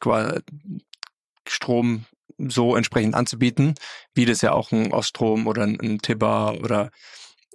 Strom 1.48 2.06
so 2.38 2.76
entsprechend 2.76 3.16
anzubieten, 3.16 3.76
wie 4.14 4.26
das 4.26 4.42
ja 4.42 4.54
auch 4.54 4.72
ein 4.72 4.94
Oststrom 4.94 5.48
oder 5.48 5.64
ein 5.64 6.00
Tibber 6.00 6.58
oder 6.62 6.92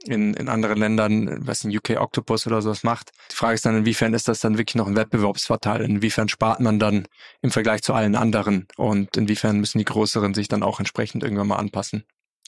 in, 0.05 0.35
in 0.35 0.49
anderen 0.49 0.79
Ländern, 0.79 1.47
was 1.47 1.65
in 1.65 1.77
UK 1.77 2.01
Octopus 2.01 2.47
oder 2.47 2.63
sowas 2.63 2.83
macht. 2.83 3.13
Die 3.31 3.37
Frage 3.37 3.55
ist 3.55 3.67
dann, 3.67 3.77
inwiefern 3.77 4.15
ist 4.15 4.29
das 4.29 4.41
dann 4.41 4.59
wirklich 4.59 4.77
noch 4.77 4.87
ein 4.87 4.97
Wettbewerbsvorteil? 4.97 5.83
Inwiefern 5.83 6.29
spart 6.29 6.61
man 6.61 6.79
dann 6.79 7.07
im 7.43 7.51
Vergleich 7.51 7.83
zu 7.83 7.95
allen 7.95 8.15
anderen? 8.15 8.67
Und 8.77 9.17
inwiefern 9.17 9.61
müssen 9.61 9.79
die 9.79 9.85
Größeren 9.85 10.35
sich 10.35 10.49
dann 10.49 10.63
auch 10.63 10.79
entsprechend 10.79 11.23
irgendwann 11.23 11.49
mal 11.49 11.57
anpassen? 11.57 12.05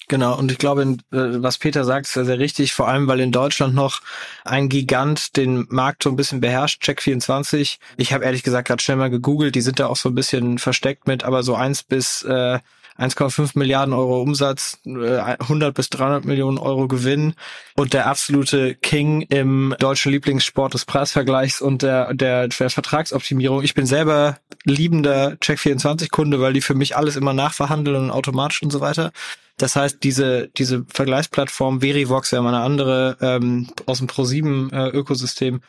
Genau, 0.08 0.38
und 0.38 0.52
ich 0.52 0.58
glaube, 0.58 0.82
äh, 0.82 0.96
was 1.10 1.58
Peter 1.58 1.84
sagt, 1.84 2.06
ist 2.06 2.12
sehr, 2.12 2.24
sehr 2.24 2.38
richtig, 2.38 2.72
vor 2.72 2.86
allem 2.86 3.08
weil 3.08 3.18
in 3.18 3.32
Deutschland 3.32 3.74
noch 3.74 4.02
ein 4.44 4.68
Gigant 4.68 5.36
den 5.36 5.66
Markt 5.68 6.04
so 6.04 6.10
ein 6.10 6.16
bisschen 6.16 6.40
beherrscht, 6.40 6.84
Check24. 6.84 7.78
Ich 7.96 8.12
habe 8.12 8.24
ehrlich 8.24 8.44
gesagt 8.44 8.68
gerade 8.68 8.80
schnell 8.80 8.98
mal 8.98 9.10
gegoogelt, 9.10 9.56
die 9.56 9.62
sind 9.62 9.80
da 9.80 9.88
auch 9.88 9.96
so 9.96 10.08
ein 10.08 10.14
bisschen 10.14 10.58
versteckt 10.58 11.08
mit, 11.08 11.24
aber 11.24 11.42
so 11.42 11.56
eins 11.56 11.82
bis 11.82 12.22
äh, 12.22 12.60
1,5 12.98 13.58
Milliarden 13.58 13.94
Euro 13.94 14.20
Umsatz, 14.20 14.78
100 14.84 15.68
äh, 15.68 15.72
bis 15.72 15.90
300 15.90 16.24
Millionen 16.24 16.58
Euro 16.58 16.88
Gewinn 16.88 17.34
und 17.76 17.92
der 17.92 18.06
absolute 18.06 18.74
King 18.74 19.22
im 19.22 19.74
deutschen 19.78 20.12
Lieblingssport 20.12 20.74
des 20.74 20.84
Preisvergleichs 20.84 21.60
und 21.60 21.82
der, 21.82 22.14
der, 22.14 22.48
der 22.48 22.70
Vertragsoptimierung. 22.70 23.62
Ich 23.62 23.74
bin 23.74 23.86
selber 23.86 24.38
liebender 24.64 25.36
Check24-Kunde, 25.42 26.40
weil 26.40 26.52
die 26.52 26.60
für 26.60 26.74
mich 26.74 26.96
alles 26.96 27.16
immer 27.16 27.32
nachverhandeln 27.32 28.04
und 28.04 28.10
automatisch 28.10 28.62
und 28.62 28.70
so 28.70 28.80
weiter. 28.80 29.12
Das 29.58 29.74
heißt, 29.74 30.02
diese, 30.02 30.48
diese 30.48 30.84
Vergleichsplattform 30.88 31.80
Verivox, 31.80 32.30
ja 32.30 32.42
mal 32.42 32.54
eine 32.54 32.62
andere 32.62 33.16
ähm, 33.20 33.68
aus 33.86 33.98
dem 33.98 34.06
Pro7-Ökosystem, 34.06 35.56
äh, 35.56 35.60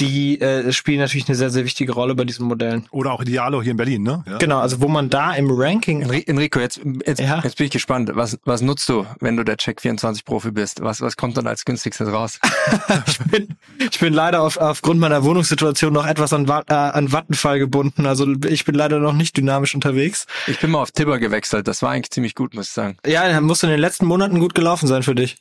die 0.00 0.40
äh, 0.40 0.72
spielen 0.72 0.98
natürlich 0.98 1.28
eine 1.28 1.36
sehr, 1.36 1.50
sehr 1.50 1.64
wichtige 1.64 1.92
Rolle 1.92 2.14
bei 2.14 2.24
diesen 2.24 2.46
Modellen. 2.46 2.86
Oder 2.90 3.12
auch 3.12 3.20
Idealo 3.20 3.62
hier 3.62 3.72
in 3.72 3.76
Berlin, 3.76 4.02
ne? 4.02 4.24
Ja. 4.26 4.38
Genau, 4.38 4.58
also 4.58 4.80
wo 4.80 4.88
man 4.88 5.10
da 5.10 5.34
im 5.34 5.50
Ranking. 5.50 6.02
Enrico, 6.02 6.58
jetzt, 6.58 6.80
jetzt, 7.06 7.20
ja. 7.20 7.40
jetzt 7.42 7.56
bin 7.56 7.66
ich 7.66 7.72
gespannt. 7.72 8.10
Was, 8.14 8.38
was 8.44 8.62
nutzt 8.62 8.88
du, 8.88 9.06
wenn 9.20 9.36
du 9.36 9.44
der 9.44 9.58
Check24-Profi 9.58 10.50
bist? 10.52 10.82
Was, 10.82 11.00
was 11.00 11.16
kommt 11.16 11.36
dann 11.36 11.46
als 11.46 11.64
günstigstes 11.64 12.08
raus? 12.08 12.40
ich, 13.06 13.18
bin, 13.18 13.48
ich 13.78 14.00
bin 14.00 14.14
leider 14.14 14.42
auf, 14.42 14.56
aufgrund 14.56 15.00
meiner 15.00 15.22
Wohnungssituation 15.24 15.92
noch 15.92 16.06
etwas 16.06 16.32
an, 16.32 16.48
äh, 16.48 16.72
an 16.72 17.12
Vattenfall 17.12 17.58
gebunden. 17.58 18.06
Also 18.06 18.26
ich 18.46 18.64
bin 18.64 18.74
leider 18.74 18.98
noch 18.98 19.12
nicht 19.12 19.36
dynamisch 19.36 19.74
unterwegs. 19.74 20.26
Ich 20.46 20.58
bin 20.60 20.70
mal 20.70 20.80
auf 20.80 20.92
Tibber 20.92 21.18
gewechselt. 21.18 21.68
Das 21.68 21.82
war 21.82 21.90
eigentlich 21.90 22.10
ziemlich 22.10 22.34
gut, 22.34 22.54
muss 22.54 22.68
ich 22.68 22.72
sagen. 22.72 22.96
Ja, 23.06 23.40
muss 23.40 23.62
in 23.62 23.70
den 23.70 23.80
letzten 23.80 24.06
Monaten 24.06 24.40
gut 24.40 24.54
gelaufen 24.54 24.86
sein 24.86 25.02
für 25.02 25.14
dich. 25.14 25.36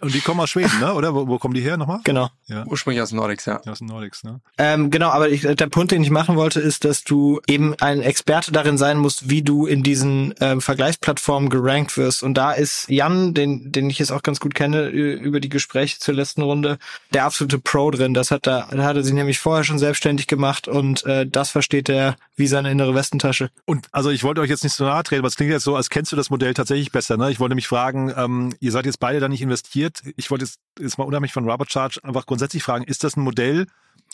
und 0.00 0.14
die 0.14 0.20
kommen 0.20 0.40
aus 0.40 0.50
Schweden, 0.50 0.78
ne? 0.80 0.94
Oder 0.94 1.14
wo, 1.14 1.28
wo 1.28 1.38
kommen 1.38 1.54
die 1.54 1.60
her 1.60 1.76
nochmal? 1.76 2.00
Genau. 2.04 2.30
Ja. 2.46 2.64
Ursprünglich 2.66 3.02
aus 3.02 3.12
Nordics, 3.12 3.46
ja. 3.46 3.59
Das 3.64 3.78
sind 3.78 3.88
Nordics, 3.88 4.24
ne? 4.24 4.40
Ähm, 4.58 4.90
genau, 4.90 5.10
aber 5.10 5.28
ich, 5.28 5.42
der 5.42 5.66
Punkt, 5.68 5.92
den 5.92 6.02
ich 6.02 6.10
machen 6.10 6.36
wollte, 6.36 6.60
ist, 6.60 6.84
dass 6.84 7.04
du 7.04 7.40
eben 7.46 7.74
ein 7.80 8.00
Experte 8.00 8.52
darin 8.52 8.78
sein 8.78 8.98
musst, 8.98 9.30
wie 9.30 9.42
du 9.42 9.66
in 9.66 9.82
diesen 9.82 10.34
ähm, 10.40 10.60
Vergleichsplattformen 10.60 11.50
gerankt 11.50 11.96
wirst. 11.96 12.22
Und 12.22 12.34
da 12.34 12.52
ist 12.52 12.88
Jan, 12.88 13.34
den, 13.34 13.72
den 13.72 13.90
ich 13.90 13.98
jetzt 13.98 14.12
auch 14.12 14.22
ganz 14.22 14.40
gut 14.40 14.54
kenne, 14.54 14.88
über 14.88 15.40
die 15.40 15.48
Gespräche 15.48 15.98
zur 15.98 16.14
letzten 16.14 16.42
Runde, 16.42 16.78
der 17.12 17.24
absolute 17.24 17.58
Pro 17.58 17.90
drin. 17.90 18.14
Das 18.14 18.30
hat 18.30 18.46
er, 18.46 18.68
da 18.70 18.84
hat 18.84 18.96
er 18.96 19.04
sich 19.04 19.14
nämlich 19.14 19.38
vorher 19.38 19.64
schon 19.64 19.78
selbstständig 19.78 20.26
gemacht 20.26 20.68
und 20.68 21.04
äh, 21.06 21.26
das 21.26 21.50
versteht 21.50 21.88
er 21.88 22.16
wie 22.36 22.46
seine 22.46 22.70
innere 22.70 22.94
Westentasche. 22.94 23.50
Und 23.66 23.86
also 23.92 24.10
ich 24.10 24.24
wollte 24.24 24.40
euch 24.40 24.50
jetzt 24.50 24.64
nicht 24.64 24.74
so 24.74 24.84
nahe 24.84 25.02
treten, 25.02 25.20
aber 25.20 25.28
es 25.28 25.36
klingt 25.36 25.52
jetzt 25.52 25.64
so, 25.64 25.76
als 25.76 25.90
kennst 25.90 26.12
du 26.12 26.16
das 26.16 26.30
Modell 26.30 26.54
tatsächlich 26.54 26.92
besser. 26.92 27.16
Ne? 27.16 27.30
Ich 27.30 27.40
wollte 27.40 27.54
mich 27.54 27.68
fragen, 27.68 28.12
ähm, 28.16 28.54
ihr 28.60 28.72
seid 28.72 28.86
jetzt 28.86 29.00
beide 29.00 29.20
da 29.20 29.28
nicht 29.28 29.42
investiert. 29.42 30.00
Ich 30.16 30.30
wollte 30.30 30.44
jetzt, 30.44 30.58
jetzt 30.78 30.98
mal 30.98 31.04
unabhängig 31.04 31.32
von 31.32 31.48
Robert 31.48 31.70
Charge 31.70 32.00
einfach 32.02 32.26
grundsätzlich 32.26 32.62
fragen, 32.62 32.84
ist 32.84 33.04
das 33.04 33.16
ein 33.16 33.22
Modell? 33.22 33.39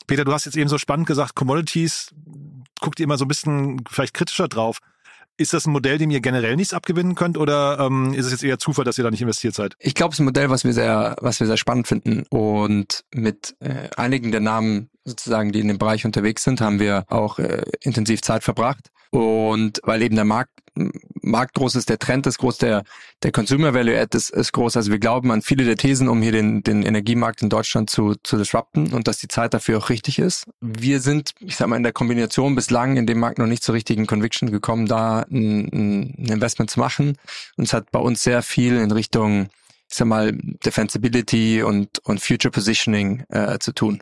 Peter, 0.07 0.25
du 0.25 0.33
hast 0.33 0.45
jetzt 0.45 0.57
eben 0.57 0.69
so 0.69 0.79
spannend 0.79 1.07
gesagt, 1.07 1.35
Commodities, 1.35 2.15
guckt 2.81 3.01
ihr 3.01 3.05
immer 3.05 3.19
so 3.19 3.25
ein 3.25 3.29
bisschen 3.29 3.83
vielleicht 3.89 4.15
kritischer 4.15 4.49
drauf. 4.49 4.79
Ist 5.39 5.53
das 5.53 5.67
ein 5.67 5.73
Modell, 5.73 5.99
dem 5.99 6.11
ihr 6.11 6.21
generell 6.21 6.57
nichts 6.57 6.73
abgewinnen 6.73 7.15
könnt 7.15 7.37
oder 7.37 7.79
ähm, 7.79 8.15
ist 8.15 8.25
es 8.25 8.33
jetzt 8.33 8.45
eher 8.45 8.59
Zufall, 8.59 8.87
dass 8.87 8.97
ihr 8.97 9.05
da 9.05 9.11
nicht 9.11 9.21
investiert 9.21 9.55
seid? 9.55 9.77
Ich 9.79 9.95
glaube, 9.95 10.13
es 10.13 10.17
ist 10.17 10.21
ein 10.21 10.25
Modell, 10.27 10.49
was 10.49 10.65
wir 10.65 10.73
sehr, 10.73 11.17
was 11.21 11.41
wir 11.41 11.47
sehr 11.47 11.59
spannend 11.59 11.87
finden. 11.87 12.25
Und 12.31 13.05
mit 13.15 13.55
äh, 13.61 13.91
einigen 13.97 14.31
der 14.31 14.41
Namen 14.41 14.89
sozusagen, 15.05 15.53
die 15.53 15.61
in 15.61 15.69
dem 15.69 15.79
Bereich 15.79 16.07
unterwegs 16.07 16.43
sind, 16.43 16.63
haben 16.63 16.81
wir 16.81 17.05
auch 17.09 17.39
äh, 17.39 17.65
intensiv 17.83 18.23
Zeit 18.23 18.45
verbracht. 18.45 18.91
Und 19.11 19.81
weil 19.85 20.01
eben 20.03 20.15
der 20.15 20.25
Markt, 20.25 20.53
Markt 21.27 21.55
groß 21.55 21.75
ist, 21.75 21.89
der 21.89 21.99
Trend 21.99 22.27
ist 22.27 22.39
groß, 22.39 22.59
der, 22.59 22.85
der 23.23 23.33
Consumer 23.33 23.75
Value 23.75 23.99
Add 23.99 24.17
ist, 24.17 24.31
ist 24.31 24.53
groß. 24.53 24.77
Also 24.77 24.91
wir 24.91 24.99
glauben 24.99 25.31
an 25.31 25.43
viele 25.43 25.65
der 25.65 25.77
Thesen, 25.77 26.09
um 26.09 26.23
hier 26.23 26.33
den, 26.33 26.63
den 26.63 26.83
Energiemarkt 26.83 27.43
in 27.43 27.49
Deutschland 27.49 27.91
zu, 27.91 28.15
zu 28.23 28.37
disrupten 28.37 28.93
und 28.93 29.09
dass 29.09 29.19
die 29.19 29.29
Zeit 29.29 29.53
dafür 29.53 29.79
auch 29.79 29.91
richtig 29.91 30.19
ist. 30.19 30.45
Wir 30.61 31.01
sind, 31.01 31.33
ich 31.41 31.57
sag 31.57 31.69
mal, 31.69 31.77
in 31.77 31.83
der 31.83 31.93
Kombination 31.93 32.55
bislang 32.55 32.97
in 32.97 33.07
dem 33.07 33.19
Markt 33.19 33.39
noch 33.39 33.47
nicht 33.47 33.63
zur 33.63 33.75
richtigen 33.75 34.07
Conviction 34.07 34.51
gekommen, 34.51 34.87
da 34.87 35.27
ein, 35.31 36.15
ein 36.19 36.27
Investment 36.29 36.71
zu 36.71 36.81
machen. 36.81 37.17
Und 37.57 37.65
es 37.65 37.73
hat 37.73 37.91
bei 37.91 37.99
uns 37.99 38.23
sehr 38.23 38.43
viel 38.43 38.77
in 38.77 38.93
Richtung, 38.93 39.49
ich 39.89 39.97
sag 39.97 40.07
mal, 40.07 40.33
Defensibility 40.65 41.63
und, 41.63 41.99
und 42.05 42.21
Future 42.21 42.53
Positioning 42.53 43.25
äh, 43.29 43.59
zu 43.59 43.73
tun. 43.73 44.01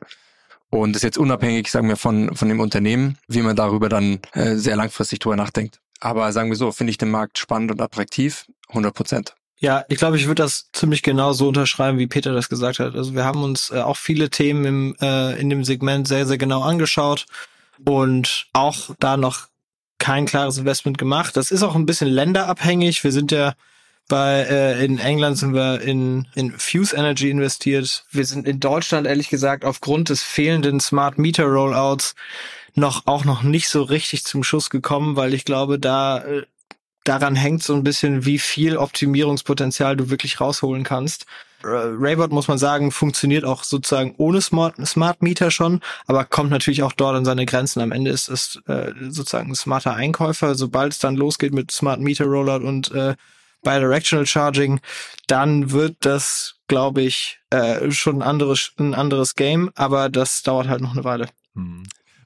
Und 0.71 0.93
das 0.93 1.01
ist 1.01 1.05
jetzt 1.05 1.19
unabhängig, 1.19 1.71
sagen 1.71 1.89
wir, 1.89 1.97
von, 1.97 2.35
von 2.35 2.49
dem 2.49 2.59
Unternehmen, 2.59 3.17
wie 3.29 3.43
man 3.43 3.55
darüber 3.55 3.89
dann 3.89 4.19
äh, 4.33 4.57
sehr 4.57 4.77
langfristig 4.77 5.21
drüber 5.21 5.37
nachdenkt. 5.37 5.81
Aber 6.01 6.33
sagen 6.33 6.51
wir 6.51 6.57
so, 6.57 6.73
finde 6.73 6.91
ich 6.91 6.99
den 6.99 7.11
Markt 7.11 7.39
spannend 7.39 7.71
und 7.71 7.81
attraktiv, 7.81 8.47
100 8.69 8.95
Prozent. 8.95 9.35
Ja, 9.59 9.85
ich 9.89 9.99
glaube, 9.99 10.17
ich 10.17 10.27
würde 10.27 10.43
das 10.43 10.71
ziemlich 10.73 11.03
genau 11.03 11.33
so 11.33 11.49
unterschreiben, 11.49 11.99
wie 11.99 12.07
Peter 12.07 12.33
das 12.33 12.49
gesagt 12.49 12.81
hat. 12.81 12.95
Also 12.95 13.15
wir 13.15 13.25
haben 13.25 13.43
uns 13.43 13.71
äh, 13.71 13.81
auch 13.81 13.97
viele 13.97 14.29
Themen 14.29 14.65
im, 14.65 14.97
äh, 15.01 15.41
in 15.41 15.49
dem 15.49 15.65
Segment 15.65 16.07
sehr, 16.07 16.27
sehr 16.27 16.39
genau 16.39 16.63
angeschaut 16.63 17.27
und 17.85 18.47
auch 18.53 18.91
da 18.99 19.17
noch 19.17 19.47
kein 19.99 20.27
klares 20.27 20.59
Investment 20.59 20.99
gemacht. 20.99 21.37
Das 21.37 21.51
ist 21.51 21.63
auch 21.63 21.75
ein 21.77 21.87
bisschen 21.87 22.09
länderabhängig. 22.09 23.03
Wir 23.05 23.13
sind 23.13 23.33
ja 23.33 23.55
bei 24.09 24.43
äh, 24.43 24.85
in 24.85 24.99
England 24.99 25.39
sind 25.39 25.55
wir 25.55 25.81
in, 25.81 26.29
in 26.35 26.53
Fuse 26.59 26.95
Energy 26.95 27.31
investiert. 27.31 28.05
Wir 28.11 28.27
sind 28.27 28.47
in 28.47 28.61
Deutschland 28.61 29.07
ehrlich 29.07 29.31
gesagt 29.31 29.65
aufgrund 29.65 30.11
des 30.11 30.23
fehlenden 30.23 30.79
Smart 30.81 31.17
Meter 31.17 31.45
Rollouts 31.45 32.15
noch 32.75 33.07
auch 33.07 33.25
noch 33.25 33.43
nicht 33.43 33.69
so 33.69 33.83
richtig 33.83 34.25
zum 34.25 34.43
Schuss 34.43 34.71
gekommen, 34.71 35.17
weil 35.17 35.35
ich 35.35 35.45
glaube, 35.45 35.79
da 35.79 36.19
äh, 36.19 36.43
daran 37.05 37.37
hängt 37.37 37.63
so 37.63 37.75
ein 37.75 37.85
bisschen, 37.85 38.25
wie 38.25 38.39
viel 38.39 38.77
Optimierungspotenzial 38.77 39.97
du 39.97 40.11
wirklich 40.11 40.41
rausholen 40.41 40.85
kannst. 40.85 41.27
Raybot 41.67 42.31
muss 42.31 42.49
man 42.49 42.59
sagen, 42.59 42.91
funktioniert 42.91 43.45
auch 43.45 43.65
sozusagen 43.65 44.15
ohne 44.19 44.43
Smart, 44.43 44.75
Smart 44.87 45.23
Meter 45.23 45.51
schon, 45.51 45.81
aber 46.07 46.25
kommt 46.27 46.51
natürlich 46.51 46.83
auch 46.83 46.93
dort 46.93 47.17
an 47.17 47.25
seine 47.25 47.47
Grenzen. 47.47 47.81
Am 47.81 47.93
Ende 47.93 48.11
ist 48.11 48.29
es 48.29 48.61
äh, 48.67 48.93
sozusagen 49.09 49.51
ein 49.51 49.55
smarter 49.55 49.95
Einkäufer. 49.95 50.55
Sobald 50.57 50.93
es 50.93 50.99
dann 50.99 51.17
losgeht 51.17 51.55
mit 51.55 51.71
Smart 51.71 52.01
Meter 52.01 52.27
Rollout 52.27 52.67
und 52.67 52.91
äh, 52.93 53.15
Bidirectional 53.63 54.27
Charging, 54.27 54.81
dann 55.27 55.71
wird 55.71 55.97
das, 56.01 56.57
glaube 56.69 57.01
ich, 57.01 57.41
äh, 57.49 57.91
schon 57.91 58.17
ein 58.17 58.23
anderes, 58.23 58.73
ein 58.79 58.93
anderes 58.93 59.35
Game, 59.35 59.71
aber 59.75 60.11
das 60.11 60.43
dauert 60.43 60.69
halt 60.69 60.83
noch 60.83 60.93
eine 60.93 61.05
Weile. 61.05 61.29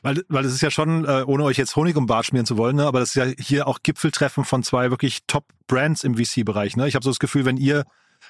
Weil, 0.03 0.25
weil 0.29 0.45
es 0.45 0.53
ist 0.53 0.61
ja 0.61 0.71
schon, 0.71 1.05
äh, 1.05 1.25
ohne 1.27 1.45
euch 1.45 1.57
jetzt 1.57 1.75
Honig 1.77 1.97
um 1.97 2.07
Bart 2.07 2.27
schmieren 2.27 2.47
zu 2.47 2.57
wollen, 2.57 2.77
ne, 2.77 2.87
aber 2.87 3.01
das 3.01 3.11
ist 3.11 3.15
ja 3.17 3.27
hier 3.39 3.67
auch 3.67 3.81
Gipfeltreffen 3.83 4.45
von 4.45 4.63
zwei 4.63 4.91
wirklich 4.91 5.21
Top-Brands 5.27 6.05
im 6.05 6.17
VC-Bereich. 6.17 6.77
Ne? 6.77 6.89
Ich 6.89 6.95
habe 6.95 7.05
so 7.05 7.11
das 7.11 7.19
Gefühl, 7.19 7.45
wenn 7.45 7.57
ihr 7.57 7.85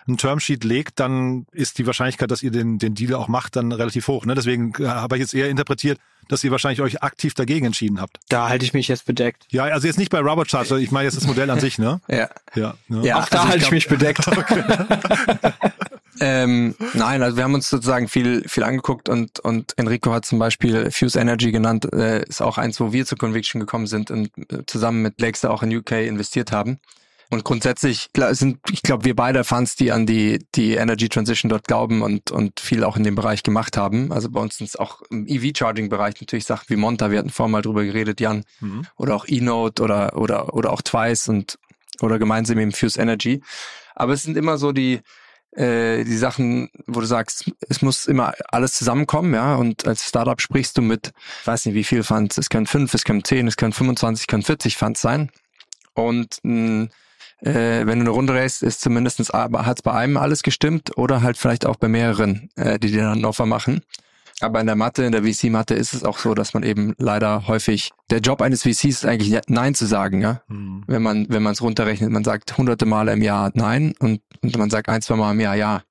ein 0.07 0.17
Termsheet 0.17 0.65
legt, 0.65 1.01
dann 1.01 1.47
ist 1.53 1.79
die 1.79 1.87
Wahrscheinlichkeit, 1.87 2.31
dass 2.31 2.43
ihr 2.43 2.51
den, 2.51 2.79
den 2.79 2.95
Deal 2.95 3.15
auch 3.15 3.29
macht, 3.29 3.57
dann 3.57 3.73
relativ 3.73 4.09
hoch. 4.09 4.25
Ne? 4.25 4.35
Deswegen 4.35 4.73
äh, 4.79 4.87
habe 4.87 5.17
ich 5.17 5.21
jetzt 5.21 5.35
eher 5.35 5.49
interpretiert, 5.49 5.99
dass 6.29 6.45
ihr 6.45 6.51
wahrscheinlich 6.51 6.81
euch 6.81 7.03
aktiv 7.03 7.35
dagegen 7.35 7.67
entschieden 7.67 8.01
habt. 8.01 8.19
Da 8.29 8.49
halte 8.49 8.65
ich 8.65 8.75
mich 8.75 8.89
jetzt 8.89 9.07
bedeckt. 9.07 9.47
Ja, 9.51 9.65
also 9.65 9.87
jetzt 9.87 9.99
nicht 9.99 10.11
bei 10.11 10.21
Robert 10.21 10.49
Charter, 10.49 10.77
ich 10.77 10.91
meine 10.91 11.05
jetzt 11.05 11.17
das 11.17 11.27
Modell 11.27 11.51
an 11.51 11.61
sich, 11.61 11.79
ne? 11.79 12.01
Ja. 12.09 12.29
Ja, 12.55 12.75
ne? 12.89 13.07
ja 13.07 13.21
auch 13.21 13.29
da 13.29 13.41
also 13.41 13.49
halte 13.51 13.59
ich, 13.59 13.65
ich 13.65 13.71
mich 13.71 13.89
bedeckt. 13.89 14.25
ähm, 16.29 16.75
nein, 16.95 17.23
also 17.23 17.37
wir 17.37 17.45
haben 17.45 17.55
uns 17.55 17.71
sozusagen 17.71 18.09
viel, 18.09 18.47
viel 18.47 18.63
angeguckt 18.63 19.09
und, 19.09 19.41
und 19.41 19.73
Enrico 19.79 20.13
hat 20.13 20.27
zum 20.27 20.39
Beispiel 20.39 20.91
Fuse 20.91 21.19
Energy 21.19 21.53
genannt, 21.53 21.91
äh, 21.93 22.23
ist 22.25 22.43
auch 22.43 22.59
eins, 22.59 22.79
wo 22.81 22.93
wir 22.93 23.07
zur 23.07 23.17
Conviction 23.17 23.61
gekommen 23.61 23.87
sind 23.87 24.11
und 24.11 24.31
äh, 24.53 24.65
zusammen 24.67 25.03
mit 25.03 25.21
Lakester 25.21 25.51
auch 25.51 25.63
in 25.63 25.75
UK 25.75 25.93
investiert 25.93 26.53
haben. 26.53 26.81
Und 27.31 27.45
grundsätzlich 27.45 28.09
sind, 28.31 28.59
ich 28.71 28.83
glaube, 28.83 29.05
wir 29.05 29.15
beide 29.15 29.45
Fans, 29.45 29.77
die 29.77 29.93
an 29.93 30.07
die, 30.07 30.47
die 30.55 30.75
Energy 30.75 31.11
Transition 31.11 31.51
dort 31.51 31.67
glauben 31.67 32.01
und, 32.01 32.31
und 32.31 32.59
viel 32.59 32.85
auch 32.85 32.97
in 32.97 33.05
dem 33.05 33.17
Bereich 33.17 33.43
gemacht 33.43 33.77
haben. 33.77 34.13
Also 34.13 34.31
bei 34.31 34.41
uns 34.41 34.57
sind 34.57 34.69
es 34.69 34.77
auch 34.77 35.03
im 35.11 35.27
EV-Charging-Bereich 35.27 36.21
natürlich 36.21 36.47
Sachen 36.47 36.71
wie 36.71 36.77
Monta, 36.77 37.11
wir 37.11 37.19
hatten 37.19 37.29
vorhin 37.29 37.53
mal 37.53 37.61
drüber 37.61 37.85
geredet, 37.85 38.21
Jan, 38.21 38.45
mhm. 38.61 38.87
oder 38.97 39.15
auch 39.15 39.27
E-Note 39.29 39.83
oder, 39.83 40.17
oder, 40.17 40.55
oder 40.55 40.73
auch 40.73 40.81
Twice 40.81 41.29
und, 41.29 41.59
oder 42.01 42.19
gemeinsam 42.19 42.59
eben 42.59 42.73
Fuse 42.73 42.99
Energy. 42.99 43.43
Aber 43.95 44.15
es 44.15 44.23
sind 44.23 44.39
immer 44.39 44.57
so 44.57 44.73
die, 44.73 45.01
äh, 45.59 46.05
die 46.05 46.17
Sachen, 46.17 46.71
wo 46.87 47.01
du 47.01 47.07
sagst, 47.07 47.51
es 47.69 47.83
muss 47.83 48.07
immer 48.07 48.33
alles 48.49 48.73
zusammenkommen, 48.73 49.35
ja, 49.35 49.57
und 49.57 49.87
als 49.87 50.09
Startup 50.09 50.41
sprichst 50.41 50.79
du 50.79 50.83
mit, 50.83 51.13
weiß 51.45 51.67
nicht 51.67 51.75
wie 51.75 51.85
viel 51.85 52.05
Funds, 52.05 52.39
es 52.39 52.49
können 52.49 52.67
fünf, 52.67 52.95
es 52.95 53.05
können 53.05 53.25
zehn, 53.25 53.49
es 53.49 53.57
können 53.57 53.73
25, 53.73 54.23
es 54.23 54.27
können 54.29 54.45
40 54.45 54.77
Funds 54.77 55.01
sein. 55.01 55.31
Und 55.95 56.39
mh, 56.45 56.89
äh, 57.41 57.87
wenn 57.87 57.99
du 57.99 58.05
eine 58.05 58.11
Runde 58.11 58.35
racest, 58.35 58.63
ist 58.63 58.81
zumindestens 58.81 59.31
hat 59.31 59.79
es 59.79 59.83
bei 59.83 59.93
einem 59.93 60.17
alles 60.17 60.45
gestimmt 60.45 60.97
oder 60.97 61.23
halt 61.23 61.37
vielleicht 61.37 61.67
auch 61.67 61.77
bei 61.77 61.89
mehreren, 61.89 62.51
äh, 62.55 62.79
die 62.79 62.93
dir 62.93 63.03
dann 63.03 63.25
Offer 63.25 63.47
machen. 63.47 63.83
Aber 64.41 64.61
in 64.61 64.67
der 64.67 64.77
Mathe, 64.77 65.05
in 65.05 65.13
der 65.13 65.25
VC-Mathe 65.25 65.75
ist 65.75 65.95
es 65.95 66.05
auch 66.05 66.19
so, 66.19 66.35
dass 66.35 66.55
man 66.55 66.63
eben 66.63 66.95
leider 66.99 67.49
häufig, 67.49 67.91
der 68.11 68.21
Job 68.21 68.41
eines 68.41 68.63
VCs 68.63 68.85
ist 68.85 69.07
eigentlich 69.07 69.37
Nein 69.49 69.75
zu 69.75 69.87
sagen, 69.87 70.21
ja. 70.23 70.43
Mhm. 70.49 70.85
Wenn 70.87 71.03
man, 71.03 71.27
wenn 71.29 71.43
man 71.43 71.53
es 71.53 71.63
runterrechnet, 71.63 72.11
man 72.11 72.25
sagt 72.25 72.57
hunderte 72.57 72.87
Male 72.87 73.13
im 73.13 73.23
Jahr 73.23 73.51
Nein 73.55 73.95
und, 73.99 74.21
und 74.43 74.57
man 74.57 74.71
sagt 74.71 74.89
ein, 74.89 75.03
zwei 75.03 75.17
Mal 75.17 75.33
im 75.33 75.41
Jahr 75.41 75.57
Ja. 75.57 75.83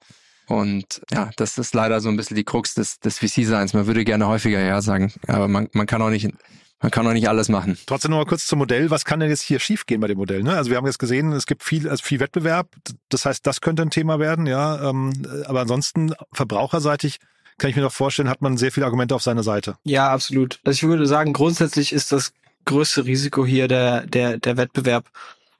Und 0.47 1.01
ja, 1.11 1.29
das 1.35 1.57
ist 1.57 1.75
leider 1.75 1.99
so 1.99 2.07
ein 2.07 2.15
bisschen 2.15 2.37
die 2.37 2.45
Krux 2.45 2.73
des, 2.73 3.01
des 3.01 3.19
VC-Seins. 3.19 3.73
Man 3.73 3.85
würde 3.85 4.05
gerne 4.05 4.27
häufiger 4.27 4.61
Ja 4.61 4.81
sagen, 4.81 5.11
aber 5.27 5.49
man, 5.49 5.67
man 5.73 5.87
kann 5.87 6.01
auch 6.01 6.09
nicht 6.09 6.29
man 6.79 6.91
kann 6.91 7.07
auch 7.07 7.13
nicht 7.13 7.27
alles 7.27 7.49
machen. 7.49 7.75
Trotzdem 7.87 8.11
noch 8.11 8.19
mal 8.19 8.25
kurz 8.25 8.45
zum 8.45 8.59
Modell. 8.59 8.91
Was 8.91 9.03
kann 9.03 9.19
denn 9.19 9.29
jetzt 9.29 9.41
hier 9.41 9.59
schiefgehen 9.59 9.99
bei 9.99 10.07
dem 10.07 10.19
Modell? 10.19 10.43
Ne? 10.43 10.55
Also 10.55 10.69
wir 10.69 10.77
haben 10.77 10.85
jetzt 10.85 10.99
gesehen, 10.99 11.31
es 11.31 11.47
gibt 11.47 11.63
viel, 11.63 11.89
also 11.89 12.03
viel 12.03 12.19
Wettbewerb. 12.19 12.69
Das 13.09 13.25
heißt, 13.25 13.47
das 13.47 13.61
könnte 13.61 13.81
ein 13.81 13.89
Thema 13.89 14.19
werden, 14.19 14.45
ja. 14.45 14.89
Ähm, 14.89 15.11
aber 15.45 15.61
ansonsten 15.61 16.13
verbraucherseitig 16.33 17.17
kann 17.57 17.69
ich 17.69 17.75
mir 17.75 17.81
doch 17.81 17.91
vorstellen, 17.91 18.29
hat 18.29 18.41
man 18.41 18.57
sehr 18.57 18.71
viele 18.71 18.85
Argumente 18.85 19.15
auf 19.15 19.23
seiner 19.23 19.43
Seite. 19.43 19.77
Ja, 19.83 20.09
absolut. 20.09 20.59
Also 20.63 20.77
ich 20.77 20.83
würde 20.83 21.07
sagen, 21.07 21.33
grundsätzlich 21.33 21.91
ist 21.91 22.11
das 22.11 22.33
größte 22.65 23.05
Risiko 23.05 23.45
hier 23.45 23.67
der, 23.67 24.05
der, 24.05 24.37
der 24.37 24.57
Wettbewerb. 24.57 25.09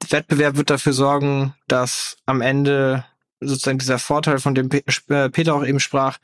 Der 0.02 0.18
Wettbewerb 0.18 0.56
wird 0.56 0.70
dafür 0.70 0.92
sorgen, 0.92 1.54
dass 1.66 2.16
am 2.26 2.40
Ende 2.40 3.04
sozusagen 3.40 3.78
dieser 3.78 3.98
Vorteil, 3.98 4.38
von 4.38 4.54
dem 4.54 4.70
äh, 4.70 5.30
Peter 5.30 5.54
auch 5.54 5.64
eben 5.64 5.80
sprach, 5.80 6.18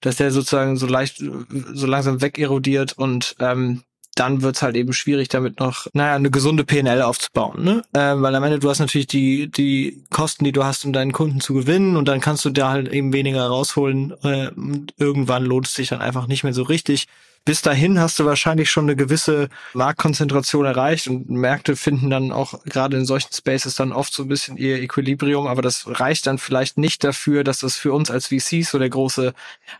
dass 0.00 0.16
der 0.16 0.30
sozusagen 0.30 0.76
so 0.76 0.86
leicht, 0.86 1.18
so 1.18 1.86
langsam 1.86 2.22
wegerodiert 2.22 2.94
und 2.94 3.36
ähm, 3.38 3.82
dann 4.20 4.42
wird's 4.42 4.60
halt 4.60 4.76
eben 4.76 4.92
schwierig, 4.92 5.28
damit 5.28 5.60
noch, 5.60 5.86
naja, 5.94 6.14
eine 6.14 6.30
gesunde 6.30 6.64
PNL 6.64 7.00
aufzubauen, 7.00 7.64
ne? 7.64 7.82
Äh, 7.94 8.20
weil 8.20 8.34
am 8.34 8.44
Ende 8.44 8.58
du 8.58 8.68
hast 8.68 8.78
natürlich 8.78 9.06
die, 9.06 9.50
die 9.50 10.04
Kosten, 10.10 10.44
die 10.44 10.52
du 10.52 10.62
hast, 10.62 10.84
um 10.84 10.92
deinen 10.92 11.12
Kunden 11.12 11.40
zu 11.40 11.54
gewinnen 11.54 11.96
und 11.96 12.06
dann 12.06 12.20
kannst 12.20 12.44
du 12.44 12.50
da 12.50 12.68
halt 12.68 12.92
eben 12.92 13.14
weniger 13.14 13.46
rausholen. 13.46 14.12
Äh, 14.22 14.50
irgendwann 14.98 15.46
lohnt 15.46 15.68
es 15.68 15.74
sich 15.74 15.88
dann 15.88 16.02
einfach 16.02 16.26
nicht 16.26 16.44
mehr 16.44 16.52
so 16.52 16.64
richtig 16.64 17.08
bis 17.44 17.62
dahin 17.62 17.98
hast 17.98 18.18
du 18.18 18.26
wahrscheinlich 18.26 18.70
schon 18.70 18.84
eine 18.84 18.96
gewisse 18.96 19.48
Marktkonzentration 19.72 20.66
erreicht 20.66 21.08
und 21.08 21.30
Märkte 21.30 21.74
finden 21.74 22.10
dann 22.10 22.32
auch 22.32 22.62
gerade 22.64 22.96
in 22.98 23.06
solchen 23.06 23.32
Spaces 23.32 23.74
dann 23.74 23.92
oft 23.92 24.12
so 24.12 24.24
ein 24.24 24.28
bisschen 24.28 24.56
ihr 24.58 24.80
Equilibrium, 24.80 25.46
aber 25.46 25.62
das 25.62 25.84
reicht 25.86 26.26
dann 26.26 26.38
vielleicht 26.38 26.76
nicht 26.76 27.02
dafür, 27.02 27.42
dass 27.42 27.60
das 27.60 27.76
für 27.76 27.92
uns 27.92 28.10
als 28.10 28.26
VCs 28.26 28.70
so 28.70 28.78
der 28.78 28.90
große 28.90 29.32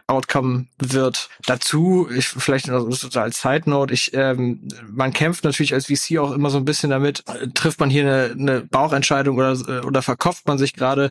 Outcome 0.07 0.67
wird. 0.79 1.29
Dazu, 1.47 2.09
ich 2.11 2.29
vielleicht 2.29 2.71
als 2.71 3.43
Side 3.43 3.69
Note, 3.69 3.93
ich, 3.93 4.15
ähm, 4.15 4.67
man 4.91 5.13
kämpft 5.13 5.45
natürlich 5.45 5.75
als 5.75 5.87
VC 5.87 6.19
auch 6.19 6.33
immer 6.33 6.51
so 6.51 6.59
ein 6.59 6.65
bisschen 6.65 6.91
damit, 6.91 7.25
trifft 7.55 7.79
man 7.79 7.91
hier 7.91 8.03
eine, 8.03 8.35
eine 8.39 8.61
Bauchentscheidung 8.63 9.37
oder, 9.37 9.85
oder 9.85 10.03
verkopft 10.03 10.47
man 10.49 10.57
sich 10.57 10.73
gerade 10.73 11.11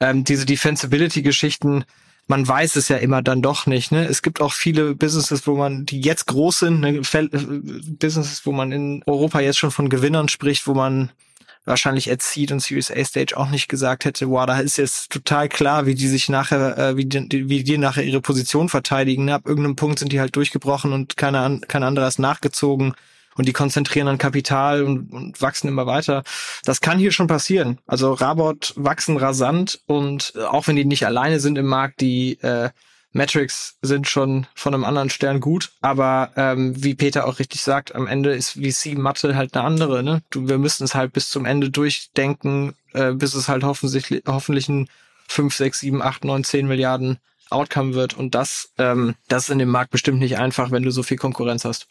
ähm, 0.00 0.24
diese 0.24 0.46
Defensibility-Geschichten 0.46 1.84
man 2.30 2.46
weiß 2.46 2.76
es 2.76 2.88
ja 2.88 2.96
immer 2.96 3.22
dann 3.22 3.42
doch 3.42 3.66
nicht. 3.66 3.90
Ne? 3.90 4.06
Es 4.06 4.22
gibt 4.22 4.40
auch 4.40 4.52
viele 4.52 4.94
Businesses, 4.94 5.48
wo 5.48 5.56
man, 5.56 5.84
die 5.84 6.00
jetzt 6.00 6.26
groß 6.26 6.60
sind, 6.60 6.80
ne? 6.80 7.00
Businesses, 7.02 8.46
wo 8.46 8.52
man 8.52 8.70
in 8.70 9.02
Europa 9.06 9.40
jetzt 9.40 9.58
schon 9.58 9.72
von 9.72 9.90
Gewinnern 9.90 10.28
spricht, 10.28 10.68
wo 10.68 10.74
man 10.74 11.10
wahrscheinlich 11.64 12.10
at 12.10 12.22
Seed 12.22 12.52
und 12.52 12.60
Series 12.60 12.92
A 12.92 13.04
Stage 13.04 13.36
auch 13.36 13.50
nicht 13.50 13.68
gesagt 13.68 14.04
hätte, 14.04 14.30
wow, 14.30 14.46
da 14.46 14.60
ist 14.60 14.76
jetzt 14.76 15.10
total 15.10 15.48
klar, 15.48 15.86
wie 15.86 15.96
die 15.96 16.06
sich 16.06 16.28
nachher, 16.28 16.78
äh, 16.78 16.96
wie, 16.96 17.04
die, 17.04 17.48
wie 17.48 17.64
die 17.64 17.78
nachher 17.78 18.04
ihre 18.04 18.20
Position 18.20 18.68
verteidigen. 18.68 19.28
Ab 19.28 19.42
irgendeinem 19.44 19.76
Punkt 19.76 19.98
sind 19.98 20.12
die 20.12 20.20
halt 20.20 20.36
durchgebrochen 20.36 20.92
und 20.92 21.16
keiner, 21.16 21.58
kein 21.66 21.82
anderer 21.82 22.06
ist 22.06 22.20
nachgezogen 22.20 22.94
und 23.40 23.46
die 23.46 23.54
konzentrieren 23.54 24.06
an 24.06 24.18
Kapital 24.18 24.82
und, 24.82 25.10
und 25.14 25.40
wachsen 25.40 25.66
immer 25.66 25.86
weiter. 25.86 26.24
Das 26.64 26.82
kann 26.82 26.98
hier 26.98 27.10
schon 27.10 27.26
passieren. 27.26 27.78
Also 27.86 28.12
Rabot 28.12 28.74
wachsen 28.76 29.16
rasant 29.16 29.80
und 29.86 30.34
äh, 30.36 30.42
auch 30.42 30.66
wenn 30.66 30.76
die 30.76 30.84
nicht 30.84 31.06
alleine 31.06 31.40
sind 31.40 31.56
im 31.56 31.64
Markt, 31.64 32.02
die 32.02 32.38
äh, 32.42 32.68
Metrics 33.12 33.78
sind 33.80 34.06
schon 34.06 34.46
von 34.54 34.74
einem 34.74 34.84
anderen 34.84 35.08
Stern 35.08 35.40
gut, 35.40 35.72
aber 35.80 36.32
ähm, 36.36 36.84
wie 36.84 36.94
Peter 36.94 37.26
auch 37.26 37.38
richtig 37.38 37.62
sagt, 37.62 37.94
am 37.94 38.06
Ende 38.06 38.34
ist 38.34 38.58
VC 38.62 38.98
Mathe 38.98 39.34
halt 39.34 39.54
eine 39.54 39.64
andere. 39.64 40.02
Ne? 40.02 40.20
Du, 40.28 40.46
wir 40.46 40.58
müssen 40.58 40.84
es 40.84 40.94
halt 40.94 41.14
bis 41.14 41.30
zum 41.30 41.46
Ende 41.46 41.70
durchdenken, 41.70 42.74
äh, 42.92 43.12
bis 43.12 43.32
es 43.32 43.48
halt 43.48 43.64
hoffentlich, 43.64 44.22
hoffentlich 44.26 44.68
ein 44.68 44.86
5, 45.28 45.54
6, 45.54 45.80
7, 45.80 46.02
8, 46.02 46.26
9, 46.26 46.44
10 46.44 46.68
Milliarden 46.68 47.16
Outcome 47.48 47.94
wird. 47.94 48.18
Und 48.18 48.34
das, 48.34 48.70
ähm, 48.76 49.14
das 49.28 49.44
ist 49.44 49.50
in 49.50 49.60
dem 49.60 49.70
Markt 49.70 49.92
bestimmt 49.92 50.18
nicht 50.18 50.36
einfach, 50.36 50.70
wenn 50.72 50.82
du 50.82 50.90
so 50.90 51.02
viel 51.02 51.16
Konkurrenz 51.16 51.64
hast. 51.64 51.86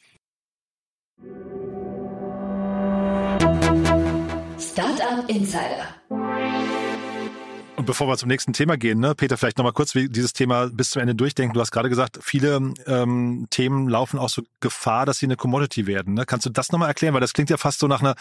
Startup 4.60 5.28
Insider. 5.28 5.88
Und 7.80 7.86
bevor 7.86 8.08
wir 8.10 8.18
zum 8.18 8.28
nächsten 8.28 8.52
Thema 8.52 8.76
gehen, 8.78 9.00
ne, 9.00 9.16
Peter, 9.16 9.38
vielleicht 9.38 9.58
nochmal 9.58 9.72
kurz 9.72 9.94
dieses 9.94 10.34
Thema 10.34 10.70
bis 10.70 10.90
zum 10.90 11.02
Ende 11.02 11.16
durchdenken. 11.16 11.54
Du 11.54 11.62
hast 11.62 11.72
gerade 11.72 11.88
gesagt, 11.88 12.20
viele 12.22 12.74
ähm, 12.86 13.48
Themen 13.50 13.88
laufen 13.88 14.20
auch 14.20 14.28
so 14.28 14.42
Gefahr, 14.60 15.06
dass 15.06 15.20
sie 15.20 15.28
eine 15.28 15.38
Commodity 15.38 15.88
werden. 15.88 16.14
Ne? 16.14 16.26
Kannst 16.26 16.46
du 16.46 16.50
das 16.50 16.74
nochmal 16.74 16.90
erklären? 16.90 17.14
Weil 17.14 17.22
das 17.22 17.32
klingt 17.32 17.50
ja 17.50 17.56
fast 17.56 17.80
so 17.80 17.88
nach 17.88 18.02
einer 18.02 18.16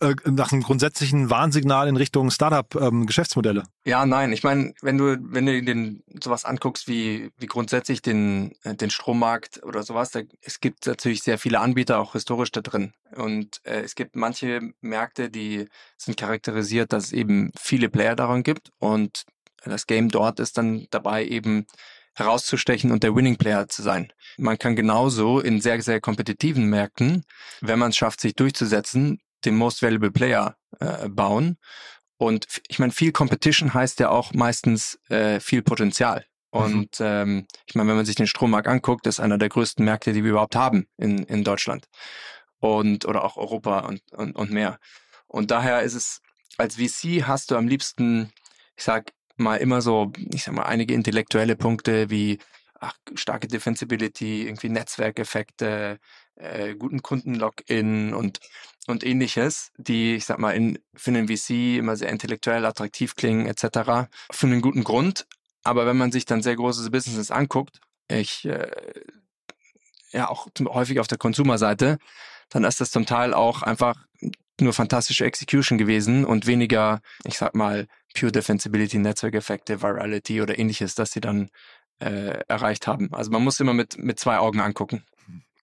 äh, 0.00 0.14
nach 0.26 0.52
einem 0.52 0.62
grundsätzlichen 0.62 1.30
Warnsignal 1.30 1.88
in 1.88 1.96
Richtung 1.96 2.30
Startup-Geschäftsmodelle. 2.30 3.60
Ähm, 3.60 3.66
ja, 3.84 4.06
nein. 4.06 4.32
Ich 4.32 4.42
meine, 4.42 4.74
wenn 4.82 4.98
du, 4.98 5.18
wenn 5.20 5.46
du 5.46 5.62
den 5.62 6.02
sowas 6.22 6.44
anguckst 6.44 6.88
wie, 6.88 7.30
wie 7.38 7.46
grundsätzlich 7.46 8.02
den, 8.02 8.52
äh, 8.62 8.74
den 8.74 8.90
Strommarkt 8.90 9.62
oder 9.62 9.82
sowas, 9.82 10.10
da, 10.10 10.20
es 10.42 10.60
gibt 10.60 10.86
natürlich 10.86 11.22
sehr 11.22 11.38
viele 11.38 11.60
Anbieter 11.60 11.98
auch 11.98 12.12
historisch 12.12 12.52
da 12.52 12.60
drin. 12.60 12.92
Und 13.16 13.60
äh, 13.64 13.80
es 13.80 13.94
gibt 13.94 14.16
manche 14.16 14.60
Märkte, 14.80 15.30
die 15.30 15.66
sind 15.96 16.16
charakterisiert, 16.16 16.92
dass 16.92 17.06
es 17.06 17.12
eben 17.12 17.50
viele 17.58 17.88
Player 17.88 18.16
daran 18.16 18.42
gibt. 18.42 18.70
Und 18.78 19.24
das 19.64 19.86
Game 19.86 20.08
dort 20.08 20.40
ist 20.40 20.58
dann 20.58 20.86
dabei 20.90 21.24
eben 21.24 21.66
herauszustechen 22.14 22.92
und 22.92 23.02
der 23.02 23.14
Winning 23.14 23.36
Player 23.36 23.68
zu 23.68 23.82
sein. 23.82 24.12
Man 24.36 24.58
kann 24.58 24.76
genauso 24.76 25.40
in 25.40 25.60
sehr, 25.60 25.80
sehr 25.82 26.00
kompetitiven 26.00 26.66
Märkten, 26.66 27.24
wenn 27.60 27.78
man 27.78 27.90
es 27.90 27.96
schafft, 27.96 28.20
sich 28.20 28.34
durchzusetzen, 28.34 29.20
den 29.44 29.56
Most 29.56 29.82
Valuable 29.82 30.10
Player 30.10 30.56
äh, 30.80 31.08
bauen. 31.08 31.58
Und 32.16 32.46
ich 32.68 32.78
meine, 32.78 32.92
viel 32.92 33.12
Competition 33.12 33.74
heißt 33.74 34.00
ja 34.00 34.10
auch 34.10 34.32
meistens 34.32 34.98
äh, 35.08 35.40
viel 35.40 35.62
Potenzial. 35.62 36.24
Mhm. 36.52 36.60
Und 36.60 37.00
mhm. 37.00 37.06
ähm, 37.06 37.46
ich 37.66 37.74
meine, 37.74 37.88
wenn 37.90 37.96
man 37.96 38.06
sich 38.06 38.16
den 38.16 38.26
Strommarkt 38.26 38.68
anguckt, 38.68 39.06
das 39.06 39.16
ist 39.16 39.20
einer 39.20 39.38
der 39.38 39.48
größten 39.48 39.84
Märkte, 39.84 40.12
die 40.12 40.22
wir 40.22 40.30
überhaupt 40.30 40.56
haben 40.56 40.86
in, 40.96 41.24
in 41.24 41.44
Deutschland. 41.44 41.86
Und 42.60 43.04
oder 43.04 43.24
auch 43.24 43.36
Europa 43.36 43.80
und, 43.80 44.00
und, 44.12 44.36
und 44.36 44.50
mehr. 44.50 44.78
Und 45.26 45.50
daher 45.50 45.82
ist 45.82 45.94
es, 45.94 46.22
als 46.56 46.76
VC 46.76 47.26
hast 47.26 47.50
du 47.50 47.56
am 47.56 47.68
liebsten, 47.68 48.30
ich 48.76 48.84
sag 48.84 49.12
mal, 49.36 49.56
immer 49.56 49.82
so, 49.82 50.12
ich 50.32 50.44
sag 50.44 50.54
mal, 50.54 50.62
einige 50.62 50.94
intellektuelle 50.94 51.56
Punkte 51.56 52.08
wie 52.08 52.38
ach, 52.84 52.94
starke 53.14 53.48
Defensibility, 53.48 54.46
irgendwie 54.46 54.68
Netzwerkeffekte, 54.68 55.98
äh, 56.36 56.74
guten 56.74 57.02
Kundenlogin 57.02 58.14
und 58.14 58.40
und 58.86 59.04
ähnliches, 59.04 59.72
die, 59.78 60.14
ich 60.14 60.26
sag 60.26 60.38
mal, 60.38 60.50
in, 60.50 60.78
für 60.94 61.10
einen 61.10 61.28
VC 61.28 61.78
immer 61.78 61.96
sehr 61.96 62.10
intellektuell 62.10 62.66
attraktiv 62.66 63.16
klingen, 63.16 63.46
etc. 63.46 64.08
Für 64.30 64.46
einen 64.46 64.60
guten 64.60 64.84
Grund. 64.84 65.26
Aber 65.62 65.86
wenn 65.86 65.96
man 65.96 66.12
sich 66.12 66.26
dann 66.26 66.42
sehr 66.42 66.56
große 66.56 66.90
Businesses 66.90 67.30
anguckt, 67.30 67.80
ich 68.08 68.44
äh, 68.44 68.70
ja 70.12 70.28
auch 70.28 70.48
häufig 70.66 71.00
auf 71.00 71.06
der 71.06 71.18
Konsumerseite, 71.18 71.98
dann 72.50 72.64
ist 72.64 72.80
das 72.80 72.90
zum 72.90 73.06
Teil 73.06 73.32
auch 73.32 73.62
einfach 73.62 73.96
nur 74.60 74.72
fantastische 74.72 75.24
Execution 75.24 75.78
gewesen 75.78 76.24
und 76.24 76.46
weniger, 76.46 77.00
ich 77.24 77.38
sag 77.38 77.54
mal, 77.54 77.88
Pure 78.16 78.30
Defensibility, 78.30 78.98
Netzwerkeffekte, 78.98 79.82
Virality 79.82 80.40
oder 80.40 80.58
ähnliches, 80.58 80.94
das 80.94 81.10
sie 81.10 81.20
dann 81.20 81.50
äh, 82.00 82.40
erreicht 82.48 82.86
haben. 82.86 83.12
Also 83.12 83.30
man 83.30 83.42
muss 83.42 83.60
immer 83.60 83.74
mit, 83.74 83.98
mit 83.98 84.18
zwei 84.18 84.38
Augen 84.38 84.60
angucken. 84.60 85.04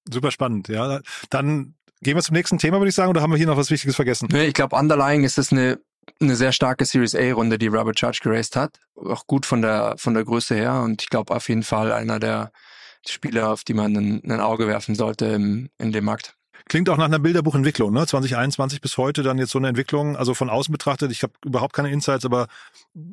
Super 0.09 0.31
spannend, 0.31 0.67
ja. 0.67 1.01
Dann 1.29 1.75
gehen 2.01 2.15
wir 2.15 2.23
zum 2.23 2.35
nächsten 2.35 2.57
Thema, 2.57 2.79
würde 2.79 2.89
ich 2.89 2.95
sagen, 2.95 3.09
oder 3.09 3.21
haben 3.21 3.31
wir 3.31 3.37
hier 3.37 3.47
noch 3.47 3.57
was 3.57 3.69
Wichtiges 3.69 3.95
vergessen? 3.95 4.29
Nee, 4.31 4.45
ich 4.45 4.53
glaube, 4.53 4.75
underlying 4.75 5.23
ist 5.23 5.37
es 5.37 5.51
eine, 5.51 5.79
eine 6.19 6.35
sehr 6.35 6.51
starke 6.51 6.85
Series 6.85 7.15
A-Runde, 7.15 7.57
die 7.57 7.67
Robert 7.67 7.95
Church 7.95 8.21
geraced 8.21 8.55
hat. 8.55 8.79
Auch 8.95 9.27
gut 9.27 9.45
von 9.45 9.61
der, 9.61 9.95
von 9.97 10.13
der 10.13 10.23
Größe 10.23 10.55
her 10.55 10.81
und 10.81 11.03
ich 11.03 11.09
glaube 11.09 11.35
auf 11.35 11.49
jeden 11.49 11.63
Fall 11.63 11.91
einer 11.91 12.19
der 12.19 12.51
Spieler, 13.07 13.51
auf 13.51 13.63
die 13.63 13.73
man 13.73 13.95
ein, 13.95 14.21
ein 14.23 14.39
Auge 14.39 14.67
werfen 14.67 14.95
sollte 14.95 15.25
im, 15.25 15.69
in 15.77 15.91
dem 15.91 16.05
Markt. 16.05 16.35
Klingt 16.67 16.89
auch 16.89 16.97
nach 16.97 17.05
einer 17.05 17.19
Bilderbuchentwicklung, 17.19 17.93
ne? 17.93 18.05
2021 18.05 18.81
bis 18.81 18.97
heute 18.97 19.23
dann 19.23 19.37
jetzt 19.37 19.51
so 19.51 19.59
eine 19.59 19.67
Entwicklung, 19.67 20.15
also 20.15 20.33
von 20.33 20.49
außen 20.49 20.71
betrachtet, 20.71 21.11
ich 21.11 21.23
habe 21.23 21.33
überhaupt 21.45 21.73
keine 21.73 21.91
Insights, 21.91 22.25
aber 22.25 22.47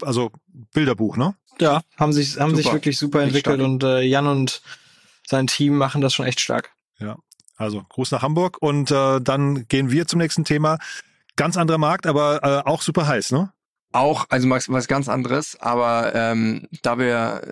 also 0.02 0.30
Bilderbuch, 0.72 1.16
ne? 1.16 1.34
Ja, 1.61 1.82
haben 1.96 2.12
sich 2.12 2.38
haben 2.38 2.50
super. 2.50 2.62
sich 2.62 2.72
wirklich 2.72 2.98
super 2.98 3.22
entwickelt 3.22 3.61
und 3.61 3.82
äh, 3.82 4.02
Jan 4.02 4.26
und 4.26 4.62
sein 5.26 5.46
Team 5.46 5.76
machen 5.76 6.00
das 6.00 6.14
schon 6.14 6.26
echt 6.26 6.40
stark. 6.40 6.70
Ja, 6.98 7.16
also 7.56 7.82
Gruß 7.88 8.11
nach 8.12 8.22
Hamburg 8.22 8.58
und 8.61 8.90
äh, 8.90 9.20
dann 9.20 9.66
gehen 9.68 9.90
wir 9.90 10.06
zum 10.06 10.18
nächsten 10.18 10.44
Thema. 10.44 10.78
Ganz 11.37 11.56
anderer 11.56 11.78
Markt, 11.78 12.06
aber 12.06 12.42
äh, 12.42 12.68
auch 12.68 12.82
super 12.82 13.06
heiß, 13.06 13.32
ne? 13.32 13.52
Auch, 13.92 14.27
also 14.29 14.51
was, 14.51 14.68
was 14.68 14.87
ganz 14.87 15.09
anderes, 15.09 15.57
aber 15.61 16.14
ähm, 16.14 16.68
da 16.83 16.98
wir 16.98 17.42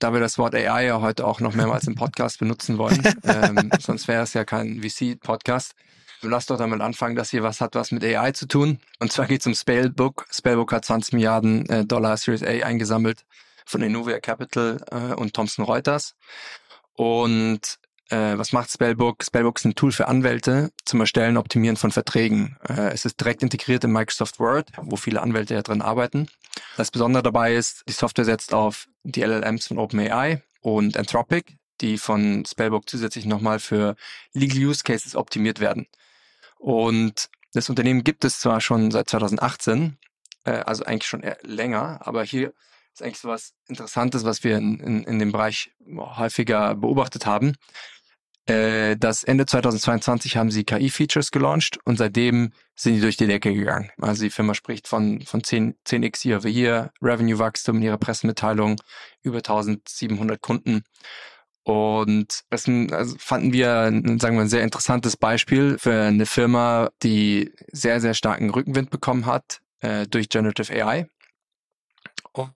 da 0.00 0.12
wir 0.12 0.20
das 0.20 0.38
Wort 0.38 0.54
AI 0.54 0.86
ja 0.86 1.00
heute 1.00 1.26
auch 1.26 1.40
noch 1.40 1.54
mehrmals 1.54 1.86
im 1.86 1.94
Podcast 1.94 2.38
benutzen 2.38 2.78
wollen, 2.78 3.02
ähm, 3.24 3.70
sonst 3.78 4.08
wäre 4.08 4.22
es 4.22 4.34
ja 4.34 4.44
kein 4.44 4.82
VC-Podcast. 4.82 5.74
Lass 6.22 6.46
doch 6.46 6.58
damit 6.58 6.80
anfangen, 6.80 7.16
dass 7.16 7.30
hier 7.30 7.42
was 7.42 7.60
hat 7.60 7.74
was 7.74 7.92
mit 7.92 8.04
AI 8.04 8.32
zu 8.32 8.46
tun. 8.46 8.78
Und 8.98 9.12
zwar 9.12 9.26
geht 9.26 9.40
es 9.40 9.46
um 9.46 9.54
Spellbook. 9.54 10.26
Spellbook 10.30 10.72
hat 10.72 10.84
20 10.84 11.14
Milliarden 11.14 11.68
äh, 11.68 11.84
Dollar 11.84 12.16
Series 12.16 12.42
A 12.42 12.66
eingesammelt 12.66 13.24
von 13.64 13.82
Innovia 13.82 14.20
Capital 14.20 14.84
äh, 14.90 15.14
und 15.14 15.34
Thomson 15.34 15.64
Reuters. 15.64 16.14
Und 16.94 17.78
äh, 18.10 18.36
was 18.38 18.52
macht 18.52 18.70
Spellbook? 18.70 19.24
Spellbook 19.24 19.58
ist 19.58 19.64
ein 19.64 19.74
Tool 19.74 19.92
für 19.92 20.08
Anwälte 20.08 20.72
zum 20.84 21.00
Erstellen 21.00 21.36
und 21.36 21.38
Optimieren 21.38 21.76
von 21.76 21.90
Verträgen. 21.90 22.56
Äh, 22.68 22.92
es 22.92 23.04
ist 23.04 23.20
direkt 23.20 23.42
integriert 23.42 23.84
in 23.84 23.92
Microsoft 23.92 24.38
Word, 24.38 24.68
wo 24.76 24.96
viele 24.96 25.22
Anwälte 25.22 25.54
ja 25.54 25.62
drin 25.62 25.82
arbeiten. 25.82 26.28
Das 26.76 26.90
Besondere 26.90 27.22
dabei 27.22 27.54
ist, 27.54 27.84
die 27.88 27.92
Software 27.92 28.24
setzt 28.24 28.52
auf 28.52 28.88
die 29.04 29.22
LLMs 29.22 29.68
von 29.68 29.78
OpenAI 29.78 30.42
und 30.60 30.96
Anthropic, 30.96 31.56
die 31.80 31.98
von 31.98 32.44
Spellbook 32.44 32.88
zusätzlich 32.88 33.26
nochmal 33.26 33.58
für 33.58 33.96
Legal 34.32 34.58
Use 34.58 34.82
Cases 34.82 35.14
optimiert 35.14 35.60
werden. 35.60 35.86
Und 36.58 37.28
das 37.52 37.70
Unternehmen 37.70 38.04
gibt 38.04 38.24
es 38.24 38.40
zwar 38.40 38.60
schon 38.60 38.90
seit 38.90 39.08
2018, 39.08 39.98
äh, 40.44 40.50
also 40.50 40.84
eigentlich 40.84 41.08
schon 41.08 41.24
länger, 41.42 42.00
aber 42.02 42.24
hier 42.24 42.52
ist 42.92 43.02
eigentlich 43.02 43.18
so 43.18 43.28
was 43.28 43.54
Interessantes, 43.68 44.24
was 44.24 44.44
wir 44.44 44.56
in, 44.56 44.78
in, 44.80 45.04
in 45.04 45.18
dem 45.18 45.32
Bereich 45.32 45.72
häufiger 45.96 46.74
beobachtet 46.74 47.26
haben. 47.26 47.56
Äh, 48.46 48.96
das 48.96 49.22
Ende 49.22 49.46
2022 49.46 50.36
haben 50.36 50.50
sie 50.50 50.64
KI-Features 50.64 51.30
gelauncht 51.30 51.78
und 51.84 51.98
seitdem 51.98 52.52
sind 52.74 52.94
die 52.94 53.00
durch 53.00 53.16
die 53.16 53.26
Decke 53.26 53.52
gegangen. 53.52 53.90
Also 54.00 54.24
die 54.24 54.30
Firma 54.30 54.54
spricht 54.54 54.88
von, 54.88 55.20
von 55.22 55.44
10, 55.44 55.76
10x 55.86 56.26
Year 56.26 56.38
over 56.38 56.48
Year, 56.48 56.92
Revenue-Wachstum 57.02 57.76
in 57.76 57.82
ihrer 57.82 57.98
Pressemitteilung, 57.98 58.80
über 59.22 59.38
1700 59.38 60.40
Kunden. 60.40 60.82
Und 61.62 62.40
das 62.48 62.66
also 62.66 63.16
fanden 63.18 63.52
wir, 63.52 63.68
sagen 64.18 64.36
wir, 64.36 64.40
ein 64.40 64.48
sehr 64.48 64.64
interessantes 64.64 65.16
Beispiel 65.16 65.78
für 65.78 66.04
eine 66.04 66.26
Firma, 66.26 66.90
die 67.02 67.52
sehr, 67.70 68.00
sehr 68.00 68.14
starken 68.14 68.50
Rückenwind 68.50 68.90
bekommen 68.90 69.26
hat 69.26 69.60
äh, 69.80 70.06
durch 70.06 70.30
Generative 70.30 70.72
AI. 70.72 71.06
Und 72.32 72.52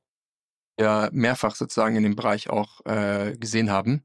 wir 0.79 1.11
mehrfach 1.13 1.55
sozusagen 1.55 1.97
in 1.97 2.03
dem 2.03 2.17
Bereich 2.17 2.49
auch 2.49 2.85
äh, 2.87 3.37
gesehen 3.39 3.71
haben 3.71 4.05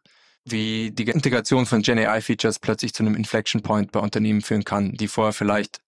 wie 0.51 0.91
die 0.91 1.03
Integration 1.03 1.65
von 1.65 1.81
Gen 1.81 1.99
AI 1.99 2.21
Features 2.21 2.59
plötzlich 2.59 2.93
zu 2.93 3.03
einem 3.03 3.15
Inflection 3.15 3.61
Point 3.61 3.91
bei 3.91 3.99
Unternehmen 3.99 4.41
führen 4.41 4.63
kann, 4.63 4.93
die 4.93 5.07
vorher 5.07 5.33
vielleicht 5.33 5.81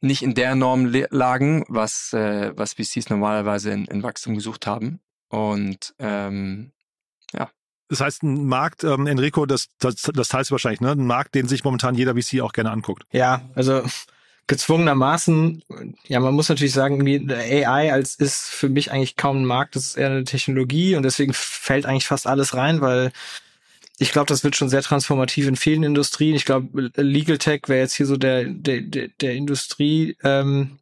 nicht 0.00 0.22
in 0.22 0.34
der 0.34 0.54
Norm 0.54 0.92
lagen, 1.10 1.64
was, 1.68 2.12
äh, 2.12 2.52
was 2.56 2.74
VCs 2.74 3.10
normalerweise 3.10 3.70
in, 3.70 3.86
in 3.86 4.02
Wachstum 4.02 4.34
gesucht 4.34 4.66
haben. 4.66 5.00
Und 5.28 5.94
ähm, 5.98 6.72
ja. 7.32 7.50
Das 7.88 8.00
heißt, 8.00 8.22
ein 8.22 8.46
Markt, 8.46 8.84
ähm, 8.84 9.06
Enrico, 9.06 9.46
das, 9.46 9.68
das, 9.78 10.02
das 10.02 10.28
teilst 10.28 10.50
du 10.50 10.52
wahrscheinlich, 10.52 10.80
ne? 10.80 10.92
Ein 10.92 11.06
Markt, 11.06 11.34
den 11.34 11.48
sich 11.48 11.64
momentan 11.64 11.94
jeder 11.94 12.14
VC 12.14 12.40
auch 12.40 12.52
gerne 12.52 12.70
anguckt. 12.70 13.04
Ja, 13.12 13.42
also 13.54 13.82
gezwungenermaßen, 14.48 15.62
ja, 16.06 16.20
man 16.20 16.34
muss 16.34 16.48
natürlich 16.48 16.72
sagen, 16.72 17.04
AI 17.30 17.92
als 17.92 18.14
ist 18.14 18.46
für 18.46 18.68
mich 18.68 18.92
eigentlich 18.92 19.16
kaum 19.16 19.42
ein 19.42 19.44
Markt, 19.44 19.74
das 19.74 19.86
ist 19.86 19.96
eher 19.96 20.10
eine 20.10 20.24
Technologie 20.24 20.94
und 20.94 21.02
deswegen 21.02 21.32
fällt 21.32 21.84
eigentlich 21.84 22.06
fast 22.06 22.26
alles 22.26 22.54
rein, 22.54 22.80
weil 22.80 23.10
ich 23.98 24.12
glaube, 24.12 24.26
das 24.26 24.44
wird 24.44 24.56
schon 24.56 24.68
sehr 24.68 24.82
transformativ 24.82 25.46
in 25.46 25.56
vielen 25.56 25.82
Industrien. 25.82 26.34
Ich 26.34 26.44
glaube, 26.44 26.90
Legal 26.96 27.38
Tech 27.38 27.62
wäre 27.66 27.80
jetzt 27.80 27.94
hier 27.94 28.06
so 28.06 28.16
der, 28.16 28.44
der, 28.44 28.80
der, 28.80 29.34
Industrie 29.34 30.16
ähm, 30.22 30.78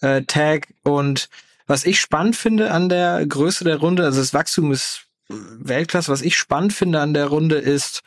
äh, 0.00 0.22
Tag 0.22 0.68
und 0.84 1.28
was 1.66 1.84
ich 1.84 2.00
spannend 2.00 2.36
finde 2.36 2.70
an 2.70 2.88
der 2.88 3.26
Größe 3.26 3.64
der 3.64 3.76
Runde, 3.76 4.04
also 4.04 4.20
das 4.20 4.32
Wachstum 4.32 4.72
ist 4.72 5.02
Weltklasse, 5.28 6.10
was 6.10 6.22
ich 6.22 6.36
spannend 6.36 6.72
finde 6.72 7.00
an 7.00 7.12
der 7.12 7.26
Runde 7.26 7.56
ist 7.56 8.02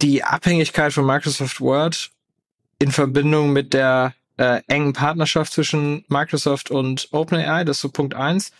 die 0.00 0.22
Abhängigkeit 0.22 0.92
von 0.92 1.06
Microsoft 1.06 1.60
Word 1.60 2.10
in 2.78 2.92
Verbindung 2.92 3.52
mit 3.52 3.72
der 3.72 4.14
äh, 4.36 4.62
engen 4.68 4.92
Partnerschaft 4.92 5.52
zwischen 5.52 6.04
Microsoft 6.08 6.70
und 6.70 7.08
OpenAI, 7.10 7.64
das 7.64 7.78
ist 7.78 7.82
so 7.82 7.88
Punkt 7.88 8.14
eins. 8.14 8.52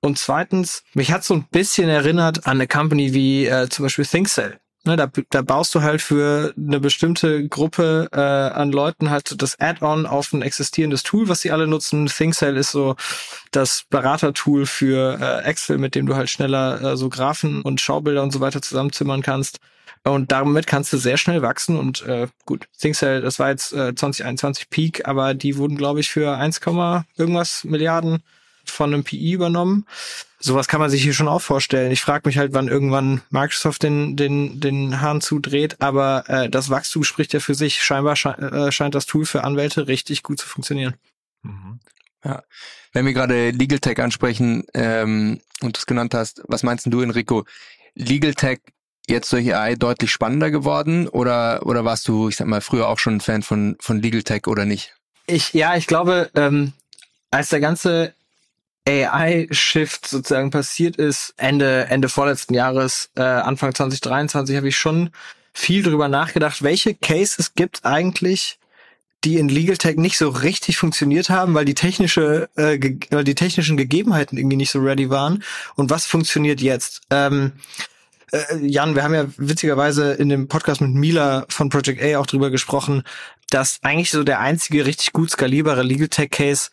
Und 0.00 0.18
zweitens, 0.18 0.84
mich 0.94 1.10
hat 1.10 1.24
so 1.24 1.34
ein 1.34 1.44
bisschen 1.50 1.88
erinnert 1.88 2.46
an 2.46 2.58
eine 2.58 2.68
Company 2.68 3.12
wie 3.12 3.46
äh, 3.46 3.68
zum 3.68 3.84
Beispiel 3.84 4.06
ThinkCell. 4.06 4.60
Ne, 4.86 4.96
da, 4.96 5.10
da 5.30 5.42
baust 5.42 5.74
du 5.74 5.82
halt 5.82 6.00
für 6.00 6.54
eine 6.56 6.78
bestimmte 6.78 7.48
Gruppe 7.48 8.08
äh, 8.12 8.20
an 8.20 8.70
Leuten 8.70 9.10
halt 9.10 9.42
das 9.42 9.58
Add-on 9.58 10.06
auf 10.06 10.32
ein 10.32 10.42
existierendes 10.42 11.02
Tool, 11.02 11.28
was 11.28 11.40
sie 11.40 11.50
alle 11.50 11.66
nutzen. 11.66 12.06
ThinkCell 12.06 12.56
ist 12.56 12.70
so 12.70 12.94
das 13.50 13.84
Beratertool 13.90 14.64
für 14.64 15.18
äh, 15.20 15.42
Excel, 15.44 15.78
mit 15.78 15.96
dem 15.96 16.06
du 16.06 16.14
halt 16.14 16.30
schneller 16.30 16.80
äh, 16.80 16.96
so 16.96 17.08
Graphen 17.08 17.62
und 17.62 17.80
Schaubilder 17.80 18.22
und 18.22 18.32
so 18.32 18.38
weiter 18.38 18.62
zusammenzimmern 18.62 19.22
kannst. 19.22 19.58
Und 20.04 20.30
damit 20.30 20.68
kannst 20.68 20.92
du 20.92 20.98
sehr 20.98 21.16
schnell 21.16 21.42
wachsen 21.42 21.76
und 21.76 22.02
äh, 22.02 22.28
gut, 22.44 22.68
ThinkCell, 22.78 23.22
das 23.22 23.40
war 23.40 23.48
jetzt 23.48 23.72
äh, 23.72 23.92
2021 23.92 24.70
Peak, 24.70 25.08
aber 25.08 25.34
die 25.34 25.56
wurden, 25.56 25.76
glaube 25.76 25.98
ich, 25.98 26.10
für 26.10 26.36
1, 26.36 26.60
irgendwas 27.16 27.64
Milliarden 27.64 28.22
von 28.64 28.94
einem 28.94 29.02
PI 29.02 29.32
übernommen. 29.32 29.84
Sowas 30.38 30.68
kann 30.68 30.80
man 30.80 30.90
sich 30.90 31.02
hier 31.02 31.14
schon 31.14 31.28
auch 31.28 31.40
vorstellen. 31.40 31.90
Ich 31.90 32.02
frage 32.02 32.28
mich 32.28 32.36
halt, 32.36 32.52
wann 32.52 32.68
irgendwann 32.68 33.22
Microsoft 33.30 33.82
den, 33.82 34.16
den, 34.16 34.60
den 34.60 35.00
Hahn 35.00 35.20
zudreht, 35.20 35.80
aber 35.80 36.24
äh, 36.28 36.50
das 36.50 36.68
Wachstum 36.68 37.04
spricht 37.04 37.32
ja 37.32 37.40
für 37.40 37.54
sich. 37.54 37.82
Scheinbar 37.82 38.16
sche 38.16 38.36
äh, 38.38 38.70
scheint 38.70 38.94
das 38.94 39.06
Tool 39.06 39.24
für 39.24 39.44
Anwälte 39.44 39.88
richtig 39.88 40.22
gut 40.22 40.38
zu 40.38 40.46
funktionieren. 40.46 40.94
Mhm. 41.42 41.80
Ja. 42.22 42.42
Wenn 42.92 43.06
wir 43.06 43.12
gerade 43.12 43.50
Legal 43.50 43.78
Tech 43.78 43.98
ansprechen 43.98 44.64
ähm, 44.74 45.40
und 45.60 45.76
du 45.76 45.78
es 45.78 45.86
genannt 45.86 46.12
hast, 46.14 46.42
was 46.48 46.62
meinst 46.62 46.86
du, 46.86 47.00
Enrico? 47.00 47.44
Legal 47.94 48.34
Tech 48.34 48.58
jetzt 49.08 49.32
durch 49.32 49.54
AI 49.54 49.74
deutlich 49.74 50.10
spannender 50.10 50.50
geworden 50.50 51.08
oder, 51.08 51.64
oder 51.64 51.84
warst 51.84 52.08
du, 52.08 52.28
ich 52.28 52.36
sag 52.36 52.46
mal, 52.46 52.60
früher 52.60 52.88
auch 52.88 52.98
schon 52.98 53.16
ein 53.16 53.20
Fan 53.20 53.42
von, 53.42 53.76
von 53.80 54.02
Legal 54.02 54.22
Tech 54.22 54.46
oder 54.46 54.64
nicht? 54.64 54.94
Ich, 55.26 55.54
ja, 55.54 55.76
ich 55.76 55.86
glaube, 55.86 56.30
ähm, 56.34 56.72
als 57.30 57.48
der 57.48 57.60
ganze 57.60 58.14
AI-Shift 58.88 60.06
sozusagen 60.06 60.50
passiert 60.50 60.96
ist, 60.96 61.34
Ende, 61.36 61.86
Ende 61.86 62.08
vorletzten 62.08 62.54
Jahres, 62.54 63.10
äh, 63.16 63.22
Anfang 63.22 63.74
2023, 63.74 64.56
habe 64.56 64.68
ich 64.68 64.76
schon 64.76 65.10
viel 65.52 65.82
drüber 65.82 66.08
nachgedacht, 66.08 66.62
welche 66.62 66.94
Cases 66.94 67.54
gibt 67.54 67.84
eigentlich, 67.84 68.58
die 69.24 69.38
in 69.38 69.48
Legal 69.48 69.76
Tech 69.76 69.96
nicht 69.96 70.18
so 70.18 70.28
richtig 70.28 70.76
funktioniert 70.76 71.30
haben, 71.30 71.54
weil 71.54 71.64
die 71.64 71.74
technische, 71.74 72.48
äh, 72.56 72.78
weil 73.10 73.24
die 73.24 73.34
technischen 73.34 73.76
Gegebenheiten 73.76 74.38
irgendwie 74.38 74.56
nicht 74.56 74.70
so 74.70 74.78
ready 74.78 75.10
waren. 75.10 75.42
Und 75.74 75.90
was 75.90 76.06
funktioniert 76.06 76.60
jetzt? 76.60 77.00
Ähm, 77.10 77.52
äh, 78.30 78.56
Jan, 78.60 78.94
wir 78.94 79.02
haben 79.02 79.14
ja 79.14 79.26
witzigerweise 79.36 80.12
in 80.12 80.28
dem 80.28 80.46
Podcast 80.46 80.80
mit 80.80 80.90
Mila 80.90 81.46
von 81.48 81.70
Project 81.70 82.02
A 82.02 82.18
auch 82.18 82.26
drüber 82.26 82.50
gesprochen, 82.50 83.02
dass 83.50 83.78
eigentlich 83.82 84.10
so 84.10 84.22
der 84.22 84.40
einzige 84.40 84.86
richtig 84.86 85.12
gut 85.12 85.30
skalierbare 85.30 85.82
Legal 85.82 86.08
Tech 86.08 86.30
Case 86.30 86.70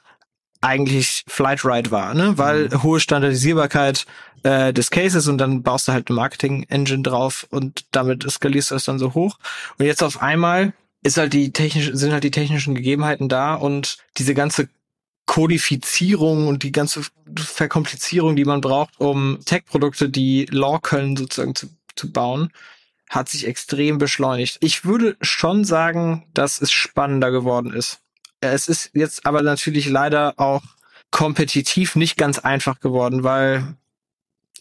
eigentlich 0.64 1.24
Flight 1.28 1.66
Ride 1.66 1.92
war, 1.92 2.14
ne? 2.14 2.38
Weil 2.38 2.70
mhm. 2.70 2.84
hohe 2.84 3.00
Standardisierbarkeit 3.00 4.06
äh, 4.44 4.74
des 4.74 4.90
Cases 4.90 5.28
und 5.28 5.38
dann 5.38 5.62
baust 5.62 5.88
du 5.88 5.92
halt 5.92 6.10
eine 6.10 6.16
Marketing 6.16 6.66
Engine 6.70 7.04
drauf 7.04 7.46
und 7.50 7.86
damit 7.92 8.30
skalierst 8.30 8.72
du 8.72 8.76
es 8.76 8.86
dann 8.86 9.00
so 9.00 9.14
hoch. 9.14 9.38
Und 9.78 9.86
jetzt 9.86 10.04
auf 10.04 10.22
einmal 10.22 10.74
ist 11.04 11.18
halt 11.18 11.34
die 11.34 11.52
technisch, 11.52 11.92
sind 11.94 12.14
halt 12.14 12.24
die 12.24 12.32
technischen 12.32 12.76
Gegebenheiten 12.76 13.28
da 13.28 13.56
und 13.56 13.98
diese 14.18 14.34
ganze 14.34 14.70
Kodifizierung 15.26 16.48
und 16.48 16.64
die 16.64 16.72
ganze 16.72 17.02
Verkomplizierung, 17.36 18.36
die 18.36 18.46
man 18.46 18.62
braucht, 18.62 19.00
um 19.00 19.40
Tech-Produkte, 19.46 20.10
die 20.10 20.46
Law 20.50 20.80
können, 20.80 21.16
sozusagen 21.16 21.56
zu, 21.56 21.68
zu 21.96 22.12
bauen, 22.12 22.52
hat 23.10 23.30
sich 23.30 23.48
extrem 23.48 23.98
beschleunigt. 23.98 24.58
Ich 24.62 24.86
würde 24.86 25.18
schon 25.22 25.66
sagen, 25.66 26.26
dass 26.34 26.62
es 26.62 26.72
spannender 26.72 27.32
geworden 27.32 27.74
ist. 27.74 28.03
Es 28.52 28.68
ist 28.68 28.92
jetzt 28.94 29.26
aber 29.26 29.42
natürlich 29.42 29.88
leider 29.88 30.34
auch 30.38 30.64
kompetitiv 31.12 31.96
nicht 31.96 32.18
ganz 32.18 32.40
einfach 32.40 32.80
geworden, 32.80 33.24
weil 33.24 33.76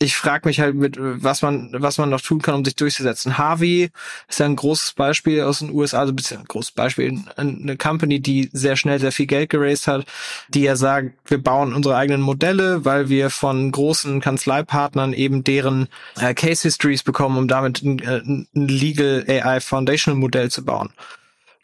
ich 0.02 0.16
frage 0.16 0.48
mich 0.48 0.60
halt 0.60 0.74
mit, 0.74 0.96
was 0.98 1.42
man, 1.42 1.70
was 1.72 1.98
man 1.98 2.10
noch 2.10 2.20
tun 2.20 2.42
kann, 2.42 2.56
um 2.56 2.64
sich 2.64 2.74
durchzusetzen. 2.74 3.38
Harvey 3.38 3.90
ist 4.28 4.40
ja 4.40 4.46
ein 4.46 4.56
großes 4.56 4.94
Beispiel 4.94 5.42
aus 5.42 5.60
den 5.60 5.70
USA, 5.70 6.00
also 6.00 6.12
ein 6.12 6.44
großes 6.44 6.72
Beispiel, 6.72 7.20
eine 7.36 7.76
Company, 7.76 8.20
die 8.20 8.50
sehr 8.52 8.76
schnell 8.76 8.98
sehr 8.98 9.12
viel 9.12 9.26
Geld 9.26 9.50
geraced 9.50 9.86
hat, 9.86 10.04
die 10.48 10.62
ja 10.62 10.76
sagt, 10.76 11.12
wir 11.26 11.42
bauen 11.42 11.72
unsere 11.72 11.96
eigenen 11.96 12.20
Modelle, 12.20 12.84
weil 12.84 13.08
wir 13.08 13.30
von 13.30 13.70
großen 13.70 14.20
Kanzleipartnern 14.20 15.12
eben 15.12 15.44
deren 15.44 15.88
äh, 16.16 16.34
Case 16.34 16.62
Histories 16.62 17.02
bekommen, 17.02 17.38
um 17.38 17.48
damit 17.48 17.82
ein, 17.82 17.98
äh, 18.00 18.22
ein 18.24 18.48
Legal 18.54 19.24
AI 19.28 19.60
Foundational 19.60 20.18
Modell 20.18 20.50
zu 20.50 20.64
bauen. 20.64 20.90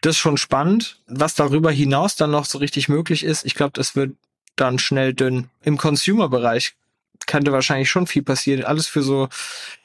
Das 0.00 0.16
ist 0.16 0.18
schon 0.18 0.36
spannend. 0.36 1.00
Was 1.06 1.34
darüber 1.34 1.70
hinaus 1.70 2.16
dann 2.16 2.30
noch 2.30 2.44
so 2.44 2.58
richtig 2.58 2.88
möglich 2.88 3.24
ist, 3.24 3.44
ich 3.44 3.54
glaube, 3.54 3.72
das 3.74 3.96
wird 3.96 4.12
dann 4.56 4.78
schnell 4.78 5.14
dünn. 5.14 5.48
Im 5.62 5.76
Consumer-Bereich 5.76 6.74
könnte 7.26 7.52
wahrscheinlich 7.52 7.90
schon 7.90 8.06
viel 8.06 8.22
passieren. 8.22 8.64
Alles 8.64 8.86
für 8.86 9.02
so 9.02 9.28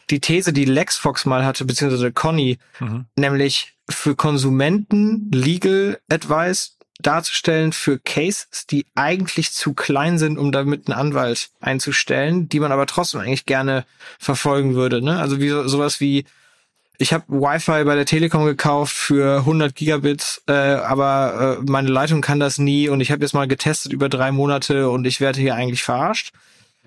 die 0.10 0.20
These, 0.20 0.54
die 0.54 0.66
LexFox 0.66 1.26
mal 1.26 1.46
hatte, 1.46 1.66
beziehungsweise 1.66 2.12
Conny, 2.12 2.58
mhm. 2.80 3.06
nämlich 3.16 3.74
für 3.90 4.16
Konsumenten 4.16 5.30
Legal 5.32 6.00
Advice 6.10 6.78
darzustellen 7.02 7.74
für 7.74 8.00
Cases, 8.00 8.66
die 8.70 8.86
eigentlich 8.96 9.52
zu 9.52 9.74
klein 9.74 10.18
sind, 10.18 10.38
um 10.38 10.52
damit 10.52 10.88
einen 10.88 10.98
Anwalt 10.98 11.50
einzustellen, 11.60 12.48
die 12.48 12.60
man 12.60 12.72
aber 12.72 12.86
trotzdem 12.86 13.20
eigentlich 13.20 13.46
gerne 13.46 13.86
verfolgen 14.20 14.76
würde. 14.76 15.02
Ne? 15.02 15.20
Also 15.20 15.40
wie 15.40 15.50
sowas 15.50 16.00
wie 16.00 16.26
ich 16.98 17.14
habe 17.14 17.26
Wi-Fi 17.28 17.84
bei 17.84 17.96
der 17.96 18.06
Telekom 18.06 18.46
gekauft 18.46 18.96
für 18.96 19.40
100 19.40 19.76
Gigabits, 19.76 20.44
äh, 20.48 20.54
aber 20.54 21.60
äh, 21.60 21.64
meine 21.70 21.90
Leitung 21.90 22.22
kann 22.22 22.40
das 22.40 22.58
nie 22.58 22.90
und 22.90 23.02
ich 23.02 23.12
habe 23.12 23.22
jetzt 23.22 23.34
mal 23.34 23.48
getestet 23.48 23.94
über 23.94 24.10
drei 24.10 24.32
Monate 24.32 24.90
und 24.90 25.06
ich 25.06 25.20
werde 25.20 25.40
hier 25.40 25.56
eigentlich 25.56 25.84
verarscht 25.84 26.34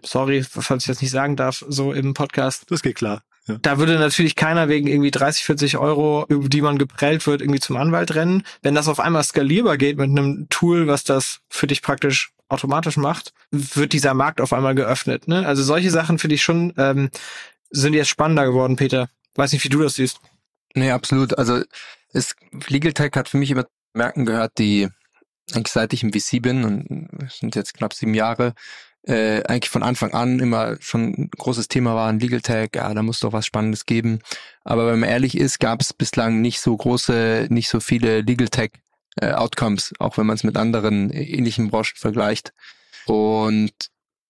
sorry, 0.07 0.45
falls 0.49 0.85
ich 0.85 0.89
das 0.89 1.03
nicht 1.03 1.11
sagen 1.11 1.37
darf, 1.37 1.65
so 1.69 1.93
im 1.93 2.15
Podcast. 2.15 2.65
Das 2.71 2.83
geht 2.83 2.97
klar. 2.97 3.23
Ja. 3.47 3.59
Da 3.63 3.79
würde 3.79 3.99
natürlich 3.99 4.35
keiner 4.35 4.69
wegen 4.69 4.89
irgendwie 4.89 5.11
30, 5.11 5.45
40 5.45 5.77
Euro, 5.77 6.27
über 6.29 6.49
die 6.49 6.63
man 6.63 6.79
geprellt 6.79 7.27
wird, 7.27 7.41
irgendwie 7.41 7.61
zum 7.61 7.77
Anwalt 7.77 8.15
rennen. 8.15 8.43
Wenn 8.63 8.75
das 8.75 8.89
auf 8.89 8.99
einmal 8.99 9.23
skalierbar 9.23 9.77
geht 9.77 9.99
mit 9.99 10.11
einem 10.11 10.49
Tool, 10.49 10.89
was 10.89 11.05
das 11.05 11.41
für 11.49 11.67
dich 11.67 11.83
praktisch 11.83 12.33
automatisch 12.49 12.97
macht, 12.97 13.33
wird 13.51 13.93
dieser 13.93 14.15
Markt 14.15 14.41
auf 14.41 14.53
einmal 14.53 14.75
geöffnet. 14.75 15.29
Ne? 15.29 15.47
Also 15.47 15.63
solche 15.63 15.91
Sachen 15.91 16.19
finde 16.19 16.35
ich 16.35 16.43
schon, 16.43 16.73
ähm, 16.77 17.11
sind 17.71 17.95
jetzt 17.95 18.09
spannender 18.09 18.47
geworden, 18.47 18.77
Peter. 18.77 19.09
Weiß 19.37 19.53
nicht, 19.53 19.65
wie 19.65 19.69
du 19.69 19.83
das 19.83 19.95
siehst. 19.95 20.21
Nee, 20.75 20.91
absolut. 20.91 21.37
Also 21.39 21.63
es, 22.13 22.35
Legal 22.69 22.93
Tech 22.93 23.13
hat 23.15 23.29
für 23.29 23.39
mich 23.39 23.51
immer 23.51 23.67
Merken 23.95 24.27
gehört, 24.27 24.59
die 24.59 24.89
eigentlich 25.55 25.73
seit 25.73 25.93
ich 25.93 26.03
im 26.03 26.13
VC 26.13 26.43
bin 26.43 26.65
und 26.65 27.31
sind 27.31 27.55
jetzt 27.55 27.75
knapp 27.75 27.95
sieben 27.95 28.15
Jahre, 28.15 28.55
äh, 29.03 29.43
eigentlich 29.45 29.71
von 29.71 29.83
Anfang 29.83 30.13
an 30.13 30.41
immer 30.41 30.77
schon 30.81 31.15
ein 31.17 31.31
großes 31.31 31.69
Thema 31.69 31.95
war, 31.95 32.09
ein 32.09 32.19
Legal 32.19 32.41
Tag, 32.41 32.75
ja, 32.75 32.93
da 32.93 33.03
muss 33.03 33.21
doch 33.21 33.33
was 33.33 33.47
Spannendes 33.47 33.87
geben. 33.87 34.19
Aber 34.65 34.87
wenn 34.87 34.99
man 34.99 35.09
ehrlich 35.09 35.37
ist, 35.37 35.61
gab 35.61 35.81
es 35.81 35.93
bislang 35.93 36.41
nicht 36.41 36.61
so 36.61 36.77
große, 36.77 37.47
nicht 37.51 37.69
so 37.69 37.79
viele 37.79 38.23
Legal 38.23 38.49
Tech 38.49 38.73
äh, 39.21 39.33
Outcomes, 39.33 39.95
auch 39.99 40.19
wenn 40.19 40.27
man 40.27 40.35
es 40.35 40.45
mit 40.45 40.57
anderen 40.57 41.11
ähnlichen 41.11 41.71
Branchen 41.71 41.95
vergleicht. 41.95 42.53
Und 43.07 43.73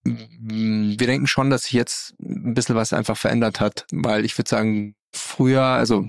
wir 0.07 1.07
denken 1.07 1.27
schon, 1.27 1.51
dass 1.51 1.65
sich 1.65 1.73
jetzt 1.73 2.15
ein 2.21 2.55
bisschen 2.55 2.77
was 2.77 2.93
einfach 2.93 3.17
verändert 3.17 3.61
hat, 3.61 3.87
weil 3.93 4.25
ich 4.25 4.37
würde 4.39 4.49
sagen, 4.49 4.95
früher, 5.13 5.63
also 5.63 6.09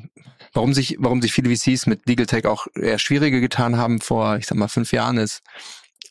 warum 0.53 0.73
sich, 0.73 0.97
warum 0.99 1.21
sich 1.21 1.33
viele 1.33 1.55
VCs 1.55 1.87
mit 1.87 2.07
Legal 2.07 2.25
Tech 2.25 2.45
auch 2.45 2.67
eher 2.75 2.99
schwieriger 2.99 3.39
getan 3.39 3.77
haben 3.77 4.01
vor, 4.01 4.37
ich 4.37 4.47
sag 4.47 4.57
mal, 4.57 4.67
fünf 4.67 4.91
Jahren 4.91 5.17
ist, 5.17 5.41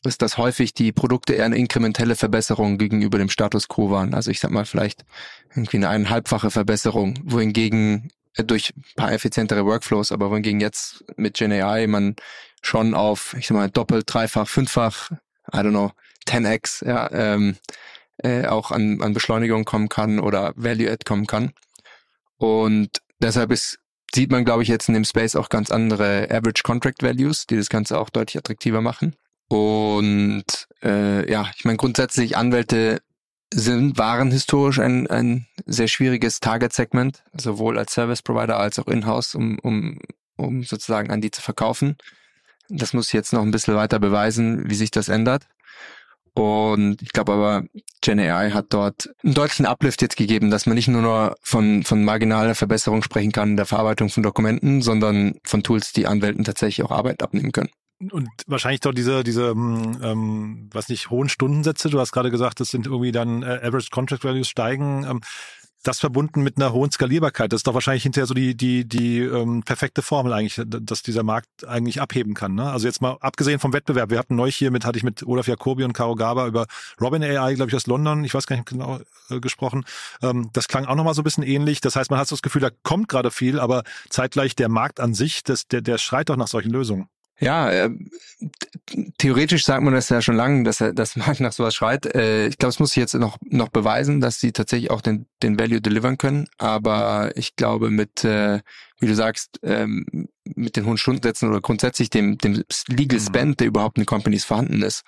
ist, 0.05 0.23
dass 0.23 0.39
häufig 0.39 0.73
die 0.75 0.93
Produkte 0.93 1.35
eher 1.35 1.45
eine 1.47 1.57
inkrementelle 1.57 2.17
Verbesserung 2.17 2.79
gegenüber 2.79 3.19
dem 3.19 3.29
Status 3.29 3.69
quo 3.69 3.91
waren. 3.91 4.15
Also 4.15 4.31
ich 4.31 4.41
sag 4.41 4.51
mal 4.51 4.65
vielleicht 4.65 5.05
irgendwie 5.51 5.79
eine 5.79 5.89
eineinhalbfache 5.89 6.51
Verbesserung, 6.51 7.19
wohingegen 7.25 8.11
äh, 8.35 8.45
durch 8.45 8.73
ein 8.77 8.85
paar 8.97 9.13
effizientere 9.13 9.65
Workflows, 9.65 10.13
aber 10.13 10.31
wohingegen 10.31 10.61
jetzt 10.61 11.05
mit 11.17 11.35
GenAI 11.35 11.87
man 11.87 12.17
schon 12.63 12.95
auf, 12.95 13.35
ich 13.39 13.47
sag 13.47 13.57
mal, 13.57 13.71
doppelt, 13.71 14.05
dreifach, 14.07 14.49
fünffach, 14.49 15.11
I 15.53 15.59
don't 15.59 15.71
know, 15.71 15.93
10x, 16.29 16.87
ja, 16.87 17.11
ähm, 17.13 17.57
äh, 18.19 18.47
auch 18.47 18.71
an, 18.71 19.03
an 19.03 19.13
Beschleunigung 19.13 19.65
kommen 19.65 19.89
kann 19.89 20.19
oder 20.19 20.53
Value-Add 20.57 21.05
kommen 21.05 21.27
kann. 21.27 21.53
Und 22.39 23.03
deshalb 23.21 23.53
ist 23.53 23.79
sieht 24.15 24.31
man, 24.31 24.45
glaube 24.45 24.63
ich, 24.63 24.69
jetzt 24.69 24.89
in 24.89 24.95
dem 24.95 25.05
Space 25.05 25.37
auch 25.37 25.49
ganz 25.49 25.71
andere 25.71 26.29
Average 26.31 26.63
Contract 26.63 27.03
Values, 27.03 27.47
die 27.47 27.57
das 27.57 27.69
Ganze 27.69 27.99
auch 27.99 28.09
deutlich 28.09 28.39
attraktiver 28.39 28.81
machen. 28.81 29.15
Und 29.49 30.45
äh, 30.83 31.31
ja, 31.31 31.51
ich 31.57 31.65
meine, 31.65 31.77
grundsätzlich 31.77 32.37
Anwälte 32.37 33.01
sind, 33.53 33.99
waren 33.99 34.31
historisch 34.31 34.81
ein, 34.81 35.07
ein 35.07 35.47
sehr 35.67 35.87
schwieriges 35.87 36.41
Target-Segment, 36.41 37.23
sowohl 37.37 37.79
als 37.79 37.93
Service-Provider 37.93 38.59
als 38.59 38.79
auch 38.79 38.89
in-house, 38.89 39.35
um, 39.35 39.59
um, 39.61 40.01
um 40.37 40.65
sozusagen 40.65 41.11
an 41.11 41.21
die 41.21 41.31
zu 41.31 41.43
verkaufen. 41.43 41.97
Das 42.69 42.93
muss 42.93 43.09
ich 43.09 43.13
jetzt 43.13 43.33
noch 43.33 43.43
ein 43.43 43.53
bisschen 43.53 43.77
weiter 43.77 44.01
beweisen, 44.01 44.69
wie 44.69 44.75
sich 44.75 44.91
das 44.91 45.09
ändert. 45.09 45.47
Und 46.37 47.01
ich 47.01 47.13
glaube 47.13 47.33
aber, 47.33 47.65
GenAI 48.03 48.51
hat 48.51 48.67
dort 48.69 49.09
einen 49.25 49.33
deutlichen 49.33 49.65
Uplift 49.65 50.03
jetzt 50.03 50.19
gegeben, 50.19 50.51
dass 50.51 50.67
man 50.67 50.75
nicht 50.75 50.87
nur 50.87 51.01
noch 51.01 51.35
von, 51.41 51.83
von 51.83 52.05
marginaler 52.05 52.55
Verbesserung 52.55 53.03
sprechen 53.03 53.33
kann 53.33 53.51
in 53.51 53.57
der 53.57 53.65
Verarbeitung 53.65 54.11
von 54.11 54.23
Dokumenten, 54.23 54.83
sondern 54.83 55.37
von 55.45 55.63
Tools, 55.63 55.95
die 55.95 56.07
Anwälten 56.07 56.45
tatsächlich 56.45 56.85
auch 56.85 56.91
Arbeit 56.91 57.23
abnehmen 57.23 57.53
können. 57.53 57.71
Und 58.11 58.29
wahrscheinlich 58.47 58.81
doch 58.81 58.93
diese, 58.93 59.25
diese, 59.25 59.53
hm, 59.53 59.99
ähm, 60.03 60.69
was 60.71 60.91
nicht, 60.91 61.09
hohen 61.09 61.31
Stundensätze. 61.31 61.89
Du 61.89 61.99
hast 61.99 62.13
gerade 62.13 62.31
gesagt, 62.31 62.61
das 62.61 62.69
sind 62.69 62.85
irgendwie 62.85 63.13
dann 63.13 63.43
äh, 63.43 63.61
Average 63.63 63.89
Contract 63.91 64.23
Values 64.23 64.51
steigen. 64.51 65.07
Ähm, 65.09 65.21
das 65.87 66.01
verbunden 66.01 66.43
mit 66.43 66.57
einer 66.57 66.73
hohen 66.73 66.91
Skalierbarkeit, 66.91 67.53
das 67.53 67.59
ist 67.59 67.67
doch 67.67 67.75
wahrscheinlich 67.75 68.03
hinterher 68.03 68.27
so 68.27 68.35
die, 68.35 68.57
die, 68.57 68.85
die 68.87 69.21
ähm, 69.21 69.63
perfekte 69.63 70.03
Formel 70.03 70.33
eigentlich, 70.33 70.61
dass 70.67 71.03
dieser 71.03 71.23
Markt 71.23 71.67
eigentlich 71.67 72.01
abheben 72.01 72.35
kann. 72.35 72.55
Ne? 72.55 72.71
Also 72.71 72.87
jetzt 72.87 73.01
mal 73.01 73.17
abgesehen 73.21 73.61
vom 73.61 73.73
Wettbewerb, 73.73 74.11
wir 74.11 74.19
hatten 74.19 74.35
neulich 74.35 74.57
hier 74.57 74.71
mit, 74.71 74.85
hatte 74.85 74.99
ich 74.99 75.05
mit 75.05 75.25
Olaf 75.27 75.47
Jacobi 75.47 75.85
und 75.85 75.93
Caro 75.93 76.17
Gaba 76.17 76.47
über 76.47 76.67
Robin 77.01 77.23
AI, 77.23 77.55
glaube 77.55 77.71
ich, 77.71 77.77
aus 77.77 77.87
London, 77.87 78.25
ich 78.25 78.35
weiß 78.35 78.47
gar 78.47 78.57
nicht 78.57 78.69
genau, 78.69 78.99
äh, 79.31 79.41
gesprochen. 79.41 79.85
Ähm, 80.23 80.51
das 80.53 80.69
klang 80.69 80.87
auch 80.87 80.97
nochmal 80.97 81.15
so 81.15 81.23
ein 81.23 81.25
bisschen 81.25 81.45
ähnlich. 81.45 81.81
Das 81.81 81.97
heißt, 81.97 82.11
man 82.11 82.19
hat 82.19 82.29
so 82.29 82.35
das 82.35 82.43
Gefühl, 82.43 82.63
da 82.63 82.71
kommt 82.83 83.09
gerade 83.09 83.31
viel, 83.31 83.61
aber 83.61 83.85
zeitgleich 84.11 84.57
der 84.57 84.69
Markt 84.69 84.99
an 85.01 85.15
sich, 85.15 85.45
das, 85.45 85.69
der, 85.69 85.83
der 85.83 85.99
schreit 85.99 86.29
doch 86.29 86.37
nach 86.37 86.49
solchen 86.49 86.71
Lösungen. 86.71 87.09
Ja, 87.39 87.71
äh, 87.71 87.91
theoretisch 89.19 89.65
sagt 89.65 89.83
man 89.83 89.93
das 89.93 90.09
ja 90.09 90.23
schon 90.23 90.37
lange, 90.37 90.65
dass 90.65 90.81
er 90.81 90.93
das 90.95 91.17
Markt 91.17 91.41
nach 91.41 91.53
sowas 91.53 91.75
schreit. 91.75 92.07
Äh, 92.15 92.47
ich 92.47 92.59
glaube, 92.59 92.71
es 92.71 92.79
muss 92.79 92.91
sich 92.91 93.01
jetzt 93.01 93.15
noch 93.15 93.37
noch 93.43 93.69
beweisen, 93.69 94.21
dass 94.21 94.41
sie 94.41 94.53
tatsächlich 94.53 94.91
auch 94.91 95.03
den 95.03 95.27
den 95.43 95.59
Value 95.59 95.81
delivern 95.81 96.17
können. 96.17 96.49
Aber 96.59 97.33
ich 97.37 97.57
glaube, 97.57 97.91
mit 97.91 98.25
äh, 98.25 98.61
wie 98.99 99.07
du 99.07 99.15
sagst, 99.15 99.61
ähm, 99.63 100.29
mit 100.45 100.77
den 100.77 100.87
hohen 100.87 100.97
Stundensätzen 100.97 101.49
oder 101.49 101.61
grundsätzlich 101.61 102.09
dem 102.09 102.39
dem 102.39 102.65
Legal 102.89 103.21
mhm. 103.21 103.25
Spend, 103.25 103.61
der 103.61 103.67
überhaupt 103.67 103.99
in 103.99 104.07
Companies 104.07 104.45
vorhanden 104.45 104.83
ist, 104.83 105.03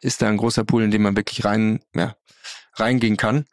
ist 0.00 0.22
da 0.22 0.28
ein 0.28 0.38
großer 0.38 0.64
Pool, 0.64 0.84
in 0.84 0.90
dem 0.90 1.02
man 1.02 1.16
wirklich 1.16 1.44
rein 1.44 1.80
ja, 1.94 2.16
reingehen 2.74 3.18
kann. 3.18 3.44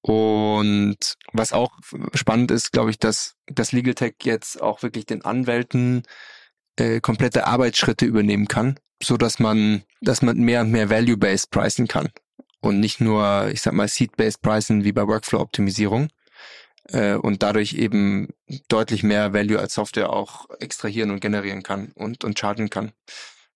Und 0.00 1.16
was 1.32 1.52
auch 1.52 1.72
spannend 2.14 2.50
ist, 2.50 2.72
glaube 2.72 2.90
ich, 2.90 2.98
dass 2.98 3.36
das 3.46 3.72
Legal 3.72 3.94
Tech 3.94 4.14
jetzt 4.22 4.60
auch 4.62 4.82
wirklich 4.82 5.06
den 5.06 5.24
Anwälten 5.24 6.04
äh, 6.78 7.00
komplette 7.00 7.46
Arbeitsschritte 7.46 8.06
übernehmen 8.06 8.48
kann, 8.48 8.78
so 9.02 9.16
dass 9.16 9.38
man, 9.38 9.82
dass 10.00 10.22
man 10.22 10.38
mehr 10.38 10.60
und 10.60 10.70
mehr 10.70 10.90
Value-based 10.90 11.50
pricen 11.50 11.88
kann 11.88 12.08
und 12.60 12.80
nicht 12.80 13.00
nur, 13.00 13.48
ich 13.52 13.62
sag 13.62 13.74
mal, 13.74 13.88
Seed-based 13.88 14.42
pricen 14.42 14.84
wie 14.84 14.92
bei 14.92 15.06
Workflow-Optimisierung 15.06 16.08
äh, 16.90 17.14
und 17.14 17.42
dadurch 17.42 17.74
eben 17.74 18.28
deutlich 18.68 19.02
mehr 19.02 19.32
Value 19.32 19.58
als 19.58 19.74
Software 19.74 20.10
auch 20.10 20.48
extrahieren 20.60 21.10
und 21.10 21.20
generieren 21.20 21.62
kann 21.62 21.92
und, 21.94 22.24
und 22.24 22.38
chargen 22.38 22.70
kann. 22.70 22.92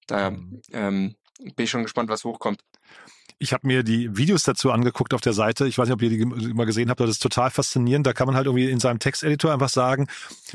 Daher 0.06 0.36
ähm, 0.72 1.14
bin 1.38 1.64
ich 1.64 1.70
schon 1.70 1.82
gespannt, 1.84 2.08
was 2.08 2.24
hochkommt. 2.24 2.60
Ich 3.38 3.52
habe 3.52 3.66
mir 3.66 3.82
die 3.82 4.16
Videos 4.16 4.44
dazu 4.44 4.70
angeguckt 4.70 5.14
auf 5.14 5.20
der 5.20 5.32
Seite. 5.32 5.66
Ich 5.66 5.76
weiß 5.76 5.86
nicht, 5.88 5.94
ob 5.94 6.02
ihr 6.02 6.10
die 6.10 6.24
mal 6.24 6.66
gesehen 6.66 6.90
habt, 6.90 7.00
aber 7.00 7.08
das 7.08 7.16
ist 7.16 7.22
total 7.22 7.50
faszinierend. 7.50 8.06
Da 8.06 8.12
kann 8.12 8.26
man 8.26 8.36
halt 8.36 8.46
irgendwie 8.46 8.70
in 8.70 8.78
seinem 8.78 9.00
Texteditor 9.00 9.52
einfach 9.52 9.68
sagen, 9.68 10.06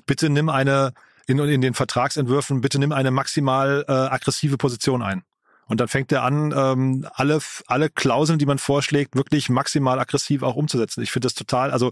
bitte 0.06 0.30
nimm 0.30 0.48
eine 0.48 0.94
in, 1.28 1.40
in 1.40 1.62
den 1.62 1.74
Vertragsentwürfen, 1.74 2.62
bitte 2.62 2.80
nimm 2.80 2.92
eine 2.92 3.12
maximal 3.12 3.86
äh, 3.88 3.92
aggressive 3.92 4.58
Position 4.58 5.04
ein. 5.04 5.24
Und 5.68 5.82
dann 5.82 5.90
fängt 5.90 6.14
er 6.14 6.24
an, 6.24 6.54
ähm, 6.56 7.08
alle, 7.14 7.40
alle 7.68 7.90
Klauseln, 7.90 8.40
die 8.40 8.46
man 8.46 8.58
vorschlägt, 8.58 9.16
wirklich 9.18 9.50
maximal 9.50 10.00
aggressiv 10.00 10.42
auch 10.42 10.56
umzusetzen. 10.56 11.04
Ich 11.04 11.12
finde 11.12 11.26
das 11.26 11.34
total, 11.34 11.72
also 11.72 11.92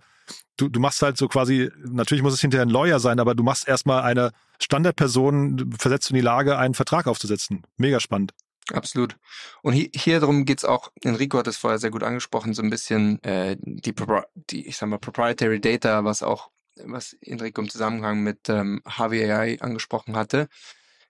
du, 0.56 0.70
du 0.70 0.80
machst 0.80 1.02
halt 1.02 1.18
so 1.18 1.28
quasi, 1.28 1.70
natürlich 1.84 2.24
muss 2.24 2.34
es 2.34 2.40
hinterher 2.40 2.66
ein 2.66 2.70
Lawyer 2.70 3.02
sein, 3.02 3.20
aber 3.20 3.36
du 3.36 3.44
machst 3.44 3.68
erstmal 3.68 4.04
eine 4.04 4.32
Standardperson, 4.60 5.74
versetzt 5.78 6.10
in 6.10 6.16
die 6.16 6.22
Lage, 6.22 6.58
einen 6.58 6.74
Vertrag 6.74 7.08
aufzusetzen. 7.08 7.64
Mega 7.76 8.00
spannend. 8.00 8.32
Absolut. 8.72 9.18
Und 9.62 9.74
hier, 9.74 9.90
hier 9.94 10.20
darum 10.22 10.46
geht's 10.46 10.66
auch, 10.66 10.92
Enrico 11.04 11.38
hat 11.38 11.48
es 11.48 11.58
vorher 11.58 11.78
sehr 11.78 11.92
gut 11.92 12.02
angesprochen, 12.02 12.54
so 12.54 12.64
ein 12.64 12.70
bisschen 12.70 13.22
äh, 13.24 13.58
die, 13.60 13.94
die, 14.50 14.68
ich 14.68 14.78
sag 14.78 14.88
mal, 14.88 14.98
Proprietary 14.98 15.60
Data, 15.60 16.06
was 16.06 16.24
auch 16.24 16.50
was 16.84 17.14
Enrico 17.22 17.62
im 17.62 17.70
Zusammenhang 17.70 18.22
mit 18.22 18.50
ähm, 18.50 18.82
HWAI 18.86 19.58
angesprochen 19.62 20.16
hatte, 20.16 20.48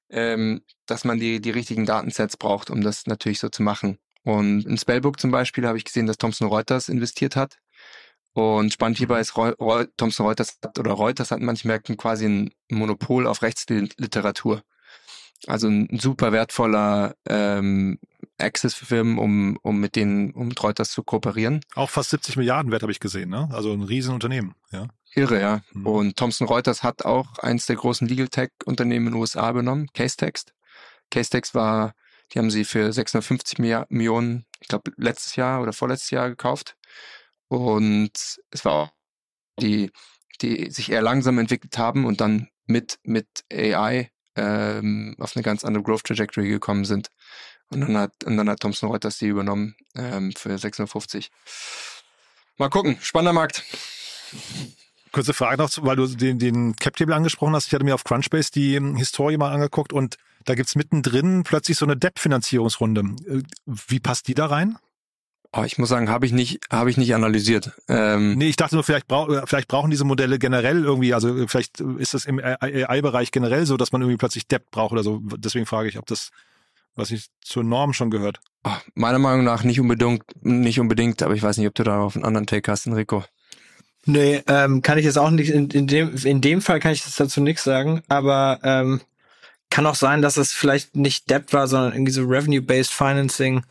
ähm, 0.09 0.61
dass 0.85 1.03
man 1.03 1.19
die, 1.19 1.41
die 1.41 1.51
richtigen 1.51 1.85
Datensets 1.85 2.37
braucht, 2.37 2.69
um 2.69 2.81
das 2.81 3.07
natürlich 3.07 3.39
so 3.39 3.49
zu 3.49 3.63
machen. 3.63 3.97
Und 4.23 4.65
in 4.65 4.77
Spellbook 4.77 5.19
zum 5.19 5.31
Beispiel 5.31 5.67
habe 5.67 5.77
ich 5.77 5.85
gesehen, 5.85 6.07
dass 6.07 6.17
Thomson 6.17 6.47
Reuters 6.47 6.89
investiert 6.89 7.35
hat. 7.35 7.59
Und 8.33 8.73
spannend 8.73 8.97
hierbei 8.97 9.21
ist, 9.21 9.37
Reu 9.37 9.51
Reu 9.61 9.85
Thomson 9.95 10.25
Reuters 10.25 10.57
hat, 10.63 10.77
oder 10.77 10.91
Reuters 10.91 11.31
hat 11.31 11.39
in 11.39 11.45
manchen 11.45 11.69
Märkten 11.69 11.95
quasi 11.95 12.25
ein 12.25 12.51
Monopol 12.69 13.27
auf 13.27 13.41
Rechtsliteratur. 13.41 14.61
Also 15.47 15.67
ein 15.67 15.99
super 15.99 16.31
wertvoller 16.31 17.15
ähm, 17.27 17.99
Access 18.37 18.73
für 18.73 18.85
Firmen, 18.85 19.17
um, 19.19 19.57
um 19.61 19.79
mit 19.79 19.95
denen, 19.95 20.31
um 20.31 20.47
mit 20.49 20.61
Reuters 20.61 20.91
zu 20.91 21.03
kooperieren. 21.03 21.61
Auch 21.75 21.89
fast 21.89 22.09
70 22.09 22.35
Milliarden 22.35 22.71
wert 22.71 22.81
habe 22.81 22.91
ich 22.91 22.99
gesehen, 22.99 23.29
ne? 23.29 23.47
Also 23.51 23.71
ein 23.71 23.83
Riesenunternehmen, 23.83 24.55
ja. 24.71 24.87
Irre, 25.15 25.39
ja. 25.39 25.61
Mhm. 25.73 25.87
Und 25.87 26.17
Thomson 26.17 26.47
Reuters 26.47 26.83
hat 26.83 27.05
auch 27.05 27.37
eins 27.39 27.65
der 27.65 27.77
großen 27.77 28.07
Legal 28.07 28.27
Tech 28.27 28.49
Unternehmen 28.65 29.07
in 29.07 29.13
den 29.13 29.19
USA 29.19 29.49
übernommen, 29.49 29.87
Casetext. 29.93 30.53
Casetext 31.09 31.55
war, 31.55 31.93
die 32.33 32.39
haben 32.39 32.51
sie 32.51 32.65
für 32.65 32.91
650 32.91 33.59
Millionen, 33.59 34.45
ich 34.59 34.67
glaube, 34.67 34.91
letztes 34.97 35.35
Jahr 35.35 35.61
oder 35.61 35.73
vorletztes 35.73 36.09
Jahr 36.11 36.29
gekauft. 36.29 36.75
Und 37.47 38.11
es 38.51 38.65
war 38.65 38.73
auch 38.73 38.89
die, 39.59 39.91
die 40.41 40.69
sich 40.71 40.91
eher 40.91 41.01
langsam 41.01 41.39
entwickelt 41.39 41.77
haben 41.77 42.05
und 42.05 42.19
dann 42.19 42.49
mit, 42.65 42.99
mit 43.03 43.27
AI 43.51 44.11
ähm, 44.35 45.15
auf 45.19 45.35
eine 45.35 45.43
ganz 45.43 45.63
andere 45.63 45.83
Growth 45.83 46.03
Trajectory 46.03 46.49
gekommen 46.49 46.83
sind. 46.83 47.09
Und 47.69 47.81
dann 47.81 47.97
hat, 47.97 48.23
und 48.25 48.37
dann 48.37 48.49
hat 48.49 48.59
Thomson 48.59 48.89
Reuters 48.89 49.17
die 49.17 49.27
übernommen 49.27 49.75
ähm, 49.95 50.33
für 50.33 50.57
650. 50.57 51.31
Mal 52.57 52.69
gucken, 52.69 52.97
spannender 53.01 53.33
Markt. 53.33 53.63
Kurze 55.15 55.33
Frage 55.33 55.61
noch, 55.61 55.71
weil 55.79 55.95
du 55.95 56.07
den, 56.07 56.39
den 56.39 56.75
Cap-Table 56.75 57.15
angesprochen 57.15 57.55
hast. 57.55 57.67
Ich 57.67 57.73
hatte 57.73 57.85
mir 57.85 57.95
auf 57.95 58.03
Crunchbase 58.03 58.51
die 58.51 58.75
ähm, 58.75 58.97
Historie 58.97 59.37
mal 59.37 59.49
angeguckt 59.49 59.93
und 59.93 60.17
da 60.43 60.55
gibt's 60.55 60.75
mittendrin 60.75 61.43
plötzlich 61.43 61.77
so 61.77 61.85
eine 61.85 61.95
Debt-Finanzierungsrunde. 61.95 63.01
Äh, 63.25 63.43
wie 63.65 64.01
passt 64.01 64.27
die 64.27 64.33
da 64.33 64.47
rein? 64.47 64.77
Oh, 65.53 65.63
ich 65.63 65.77
muss 65.77 65.87
sagen, 65.87 66.09
habe 66.09 66.25
ich 66.25 66.33
nicht, 66.33 66.59
habe 66.69 66.89
ich 66.89 66.97
nicht 66.97 67.15
analysiert. 67.15 67.71
Ähm 67.87 68.33
nee, 68.37 68.49
ich 68.49 68.57
dachte 68.57 68.75
nur, 68.75 68.83
vielleicht, 68.83 69.07
brauch, 69.07 69.29
äh, 69.29 69.43
vielleicht 69.45 69.69
brauchen 69.69 69.89
diese 69.89 70.03
Modelle 70.03 70.37
generell 70.37 70.83
irgendwie, 70.83 71.13
also 71.13 71.33
äh, 71.33 71.47
vielleicht 71.47 71.79
ist 71.79 72.13
das 72.13 72.25
im 72.25 72.41
AI-Bereich 72.43 73.31
generell 73.31 73.65
so, 73.65 73.77
dass 73.77 73.93
man 73.93 74.01
irgendwie 74.01 74.17
plötzlich 74.17 74.49
Debt 74.49 74.69
braucht 74.69 74.91
oder 74.91 75.03
so. 75.03 75.21
Deswegen 75.37 75.65
frage 75.65 75.87
ich, 75.87 75.97
ob 75.97 76.07
das, 76.07 76.31
was 76.95 77.11
ich 77.11 77.27
zur 77.39 77.63
Norm 77.63 77.93
schon 77.93 78.11
gehört. 78.11 78.41
Oh, 78.65 78.75
meiner 78.95 79.19
Meinung 79.19 79.45
nach 79.45 79.63
nicht 79.63 79.79
unbedingt, 79.79 80.23
nicht 80.41 80.81
unbedingt, 80.81 81.23
aber 81.23 81.35
ich 81.35 81.41
weiß 81.41 81.57
nicht, 81.57 81.67
ob 81.67 81.75
du 81.75 81.83
darauf 81.83 82.17
einen 82.17 82.25
anderen 82.25 82.47
Take 82.47 82.69
hast, 82.69 82.85
Enrico. 82.85 83.23
Nee, 84.05 84.43
ähm, 84.47 84.81
kann 84.81 84.97
ich 84.99 85.05
jetzt 85.05 85.17
auch 85.17 85.31
nicht, 85.31 85.49
in, 85.49 85.69
in, 85.71 85.87
dem, 85.87 86.15
in 86.15 86.39
dem 86.39 86.61
Fall 86.61 86.79
kann 86.79 86.91
ich 86.91 87.03
das 87.03 87.15
dazu 87.15 87.41
nichts 87.41 87.63
sagen, 87.63 88.03
aber 88.07 88.59
ähm, 88.63 89.01
kann 89.71 89.87
auch 89.87 89.95
sein, 89.95 90.21
dass 90.21 90.37
es 90.37 90.53
vielleicht 90.53 90.95
nicht 90.95 91.29
Debt 91.29 91.51
war, 91.53 91.67
sondern 91.67 91.93
irgendwie 91.93 92.11
so 92.11 92.23
Revenue-Based 92.23 92.93
Financing 92.93 93.63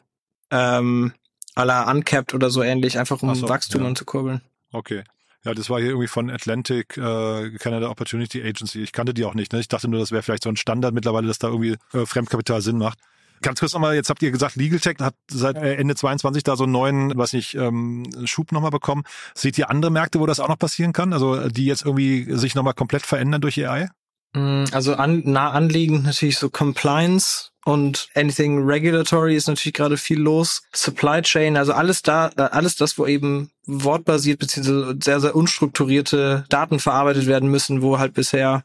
ähm, 0.51 1.13
à 1.55 1.65
la 1.65 1.91
Uncapped 1.91 2.35
oder 2.35 2.51
so 2.51 2.63
ähnlich, 2.63 2.99
einfach 2.99 3.23
um 3.23 3.35
so, 3.35 3.49
Wachstum 3.49 3.83
ja. 3.83 3.89
anzukurbeln. 3.89 4.41
Okay. 4.73 5.05
Ja, 5.45 5.55
das 5.55 5.71
war 5.71 5.79
hier 5.79 5.91
irgendwie 5.91 6.09
von 6.09 6.31
Atlantic 6.31 6.97
äh, 6.97 7.51
Canada 7.59 7.91
Opportunity 7.91 8.43
Agency. 8.43 8.83
Ich 8.83 8.93
kannte 8.93 9.15
die 9.15 9.25
auch 9.25 9.35
nicht. 9.35 9.53
Ne? 9.53 9.61
Ich 9.61 9.69
dachte 9.69 9.89
nur, 9.89 10.01
das 10.01 10.11
wäre 10.11 10.23
vielleicht 10.23 10.45
so 10.45 10.49
ein 10.49 10.57
Standard 10.57 10.95
mittlerweile, 10.95 11.29
dass 11.29 11.39
da 11.39 11.49
irgendwie 11.49 11.77
äh, 11.93 12.07
Fremdkapital 12.07 12.61
Sinn 12.63 12.79
macht. 12.79 12.99
Ganz 13.45 13.61
kurz 13.61 13.75
nochmal, 13.75 13.95
jetzt 13.95 14.09
habt 14.09 14.23
ihr 14.23 14.31
gesagt, 14.31 14.57
Legal 14.57 14.81
Tech 14.81 14.97
hat 15.01 15.15
seit 15.31 15.57
äh, 15.57 15.75
Ende 15.75 15.95
22 15.95 16.43
da 16.45 16.57
so 16.57 16.65
einen 16.65 16.73
neuen, 16.73 17.13
was 17.15 17.35
nicht, 17.35 17.55
ähm, 17.55 18.05
Schub 18.25 18.53
nochmal 18.53 18.71
bekommen. 18.71 19.05
Seht 19.35 19.59
ihr 19.59 19.69
andere 19.69 19.91
Märkte, 19.91 20.19
wo 20.19 20.25
das 20.25 20.41
auch 20.41 20.49
noch 20.49 20.59
passieren 20.59 20.95
kann? 20.95 21.13
Also 21.13 21.51
die 21.51 21.67
jetzt 21.67 21.85
irgendwie 21.85 22.27
sich 22.39 22.55
nochmal 22.55 22.73
komplett 22.73 23.05
verändern 23.05 23.43
durch 23.43 23.59
AI? 23.59 23.91
Mm, 24.33 24.65
also 24.73 24.95
an, 24.95 25.23
nah 25.27 25.51
anliegend 25.51 26.05
natürlich 26.05 26.39
so 26.39 26.49
Compliance 26.49 27.51
und 27.67 28.09
anything 28.15 28.65
regulatory 28.65 29.37
ist 29.37 29.47
natürlich 29.47 29.75
gerade 29.75 29.99
viel 29.99 30.21
los. 30.21 30.63
Supply 30.73 31.21
Chain, 31.21 31.59
also 31.59 31.75
alles 31.75 32.01
da, 32.01 32.31
äh, 32.39 32.41
alles 32.45 32.77
das, 32.77 32.97
wo 32.97 33.05
eben 33.05 33.51
wortbasiert 33.67 34.39
beziehungsweise 34.39 34.97
sehr, 35.03 35.21
sehr 35.21 35.37
unstrukturierte 35.37 36.47
Daten 36.49 36.79
verarbeitet 36.79 37.27
werden 37.27 37.51
müssen, 37.51 37.83
wo 37.83 37.99
halt 37.99 38.15
bisher 38.15 38.65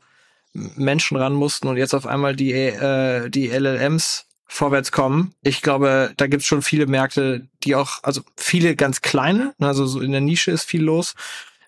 Menschen 0.54 1.18
ran 1.18 1.34
mussten 1.34 1.68
und 1.68 1.76
jetzt 1.76 1.94
auf 1.94 2.08
einmal 2.08 2.34
die, 2.34 2.54
äh, 2.54 3.30
die 3.30 3.50
LLMs 3.50 4.26
vorwärts 4.50 4.92
kommen. 4.92 5.34
Ich 5.42 5.62
glaube, 5.62 6.12
da 6.18 6.28
gibt's 6.28 6.48
schon 6.48 6.64
viele 6.64 6.88
Märkte, 6.88 7.48
die 7.64 7.76
auch, 7.76 8.00
also 8.04 8.22
viele 8.36 8.76
ganz 8.76 9.02
kleine, 9.02 9.54
also 9.60 9.86
so 9.86 10.02
in 10.02 10.12
der 10.12 10.22
Nische 10.22 10.52
ist 10.52 10.64
viel 10.64 10.84
los. 10.84 11.14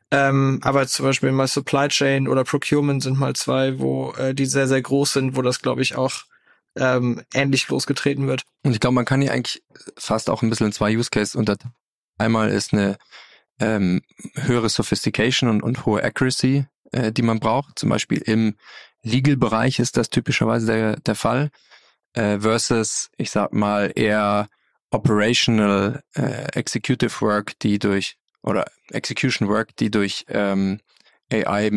Ähm, 0.09 0.59
aber 0.63 0.85
zum 0.87 1.05
Beispiel 1.05 1.31
mal 1.31 1.47
Supply 1.47 1.87
Chain 1.87 2.27
oder 2.27 2.43
Procurement 2.43 3.01
sind 3.01 3.17
mal 3.17 3.33
zwei, 3.33 3.79
wo 3.79 4.11
äh, 4.13 4.33
die 4.33 4.45
sehr, 4.45 4.67
sehr 4.67 4.81
groß 4.81 5.13
sind, 5.13 5.35
wo 5.37 5.41
das, 5.41 5.61
glaube 5.61 5.81
ich, 5.83 5.95
auch 5.95 6.23
ähm, 6.75 7.21
ähnlich 7.33 7.69
losgetreten 7.69 8.27
wird. 8.27 8.43
Und 8.63 8.73
ich 8.73 8.79
glaube, 8.79 8.95
man 8.95 9.05
kann 9.05 9.21
hier 9.21 9.31
eigentlich 9.31 9.63
fast 9.97 10.29
auch 10.29 10.41
ein 10.41 10.49
bisschen 10.49 10.67
in 10.67 10.73
zwei 10.73 10.97
Use 10.97 11.11
Cases 11.11 11.35
unter. 11.35 11.55
Einmal 12.17 12.49
ist 12.49 12.73
eine 12.73 12.97
ähm, 13.59 14.01
höhere 14.35 14.69
Sophistication 14.69 15.49
und, 15.49 15.61
und 15.63 15.85
hohe 15.85 16.03
Accuracy, 16.03 16.65
äh, 16.91 17.11
die 17.11 17.21
man 17.21 17.39
braucht. 17.39 17.79
Zum 17.79 17.89
Beispiel 17.89 18.17
im 18.17 18.55
Legal-Bereich 19.03 19.79
ist 19.79 19.97
das 19.97 20.09
typischerweise 20.09 20.65
der, 20.65 20.95
der 20.97 21.15
Fall. 21.15 21.51
Äh, 22.13 22.39
versus, 22.39 23.09
ich 23.17 23.31
sag 23.31 23.53
mal, 23.53 23.91
eher 23.95 24.49
operational 24.89 26.03
äh, 26.15 26.45
executive 26.53 27.21
work, 27.21 27.57
die 27.59 27.79
durch 27.79 28.17
oder 28.43 28.65
execution 28.89 29.47
work, 29.47 29.75
die 29.77 29.89
durch 29.89 30.25
ähm, 30.27 30.79
AI 31.31 31.71